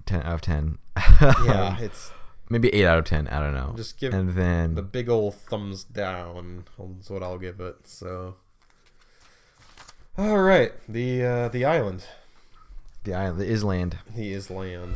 [0.06, 0.78] 10 out of 10.
[1.46, 2.12] yeah it's
[2.52, 3.28] Maybe 8 out of 10.
[3.28, 3.74] I don't know.
[3.78, 6.66] Just give and then, the big old thumbs down
[7.00, 7.76] is what I'll give it.
[7.88, 8.36] So,
[10.18, 12.06] All right, the uh, the island,
[13.04, 13.98] The island, the Island.
[14.16, 14.96] the Island.